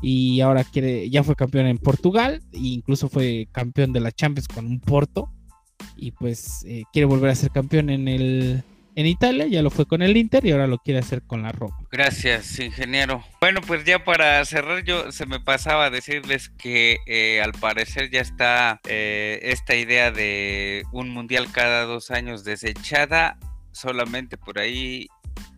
y 0.00 0.40
ahora 0.40 0.64
quiere, 0.64 1.10
ya 1.10 1.22
fue 1.22 1.36
campeón 1.36 1.66
en 1.66 1.76
Portugal 1.76 2.40
e 2.50 2.60
incluso 2.60 3.10
fue 3.10 3.46
campeón 3.52 3.92
de 3.92 4.00
la 4.00 4.10
Champions 4.10 4.48
con 4.48 4.64
un 4.64 4.80
Porto 4.80 5.30
y 5.96 6.12
pues 6.12 6.64
eh, 6.66 6.84
quiere 6.94 7.04
volver 7.04 7.28
a 7.28 7.34
ser 7.34 7.50
campeón 7.50 7.90
en 7.90 8.08
el 8.08 8.64
en 8.96 9.06
Italia, 9.06 9.46
ya 9.46 9.62
lo 9.62 9.70
fue 9.70 9.86
con 9.86 10.02
el 10.02 10.16
Inter 10.16 10.44
y 10.44 10.52
ahora 10.52 10.66
lo 10.66 10.78
quiere 10.78 11.00
hacer 11.00 11.22
con 11.22 11.42
la 11.42 11.52
Roma. 11.52 11.76
Gracias, 11.90 12.58
ingeniero. 12.58 13.24
Bueno, 13.40 13.60
pues 13.60 13.84
ya 13.84 14.04
para 14.04 14.44
cerrar, 14.44 14.84
yo 14.84 15.10
se 15.12 15.26
me 15.26 15.40
pasaba 15.40 15.86
a 15.86 15.90
decirles 15.90 16.50
que 16.50 16.98
eh, 17.06 17.40
al 17.42 17.52
parecer 17.52 18.10
ya 18.10 18.20
está 18.20 18.80
eh, 18.88 19.40
esta 19.42 19.74
idea 19.74 20.10
de 20.10 20.84
un 20.92 21.10
mundial 21.10 21.50
cada 21.52 21.84
dos 21.84 22.10
años 22.10 22.44
desechada. 22.44 23.38
Solamente 23.72 24.36
por 24.36 24.58
ahí 24.58 25.08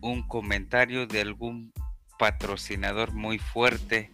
un 0.01 0.27
comentario 0.27 1.05
de 1.05 1.21
algún 1.21 1.71
patrocinador 2.17 3.13
muy 3.13 3.37
fuerte 3.37 4.11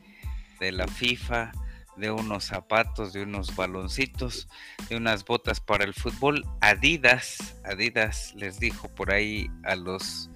de 0.60 0.72
la 0.72 0.88
FIFA 0.88 1.52
de 1.98 2.12
unos 2.12 2.46
zapatos, 2.46 3.14
de 3.14 3.24
unos 3.24 3.56
baloncitos, 3.56 4.48
de 4.90 4.98
unas 4.98 5.26
botas 5.26 5.60
para 5.60 5.84
el 5.84 5.94
fútbol. 5.94 6.46
Adidas, 6.62 7.56
Adidas 7.64 8.34
les 8.36 8.60
dijo 8.60 8.94
por 8.94 9.14
ahí 9.14 9.48
a 9.64 9.76
los 9.76 10.30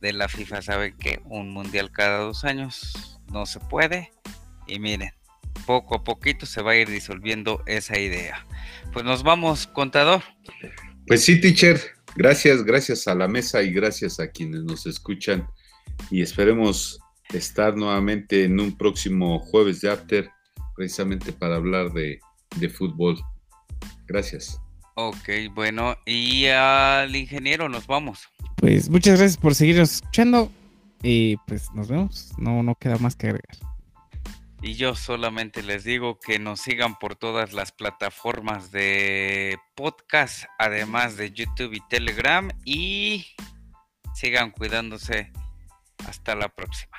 de 0.00 0.12
la 0.12 0.28
FIFA, 0.28 0.62
saben 0.62 0.96
que 0.98 1.20
un 1.24 1.50
mundial 1.50 1.90
cada 1.90 2.18
dos 2.18 2.44
años 2.44 3.20
no 3.32 3.46
se 3.46 3.60
puede. 3.60 4.12
Y 4.66 4.78
miren, 4.78 5.12
poco 5.66 5.96
a 5.96 6.04
poquito 6.04 6.46
se 6.46 6.62
va 6.62 6.72
a 6.72 6.76
ir 6.76 6.88
disolviendo 6.88 7.62
esa 7.66 7.98
idea. 7.98 8.46
Pues 8.92 9.04
nos 9.04 9.22
vamos, 9.22 9.66
contador. 9.66 10.22
Pues 11.06 11.24
sí, 11.24 11.40
teacher, 11.40 11.80
gracias, 12.14 12.64
gracias 12.64 13.06
a 13.08 13.14
la 13.14 13.28
mesa 13.28 13.62
y 13.62 13.72
gracias 13.72 14.20
a 14.20 14.30
quienes 14.30 14.62
nos 14.64 14.86
escuchan 14.86 15.48
y 16.10 16.22
esperemos 16.22 17.00
estar 17.30 17.76
nuevamente 17.76 18.44
en 18.44 18.60
un 18.60 18.76
próximo 18.76 19.38
jueves 19.38 19.80
de 19.80 19.90
After, 19.90 20.30
precisamente 20.76 21.32
para 21.32 21.56
hablar 21.56 21.92
de, 21.92 22.20
de 22.56 22.68
fútbol. 22.68 23.18
Gracias. 24.06 24.60
Ok, 24.94 25.28
bueno, 25.52 25.96
y 26.06 26.46
al 26.46 27.14
ingeniero 27.14 27.68
nos 27.68 27.86
vamos. 27.86 28.28
Pues 28.56 28.88
muchas 28.88 29.18
gracias 29.18 29.36
por 29.36 29.54
seguirnos 29.54 29.92
escuchando 29.92 30.50
y 31.02 31.36
pues 31.46 31.70
nos 31.72 31.88
vemos. 31.88 32.32
No, 32.38 32.62
no 32.62 32.74
queda 32.74 32.96
más 32.98 33.14
que 33.14 33.26
agregar. 33.26 33.56
Y 34.62 34.74
yo 34.74 34.94
solamente 34.94 35.62
les 35.62 35.84
digo 35.84 36.18
que 36.18 36.38
nos 36.38 36.60
sigan 36.60 36.98
por 36.98 37.14
todas 37.14 37.52
las 37.52 37.72
plataformas 37.72 38.70
de 38.70 39.58
podcast, 39.74 40.44
además 40.58 41.16
de 41.16 41.30
YouTube 41.30 41.74
y 41.74 41.80
Telegram, 41.88 42.48
y 42.64 43.26
sigan 44.14 44.50
cuidándose. 44.50 45.30
Hasta 46.06 46.34
la 46.34 46.48
próxima. 46.48 46.96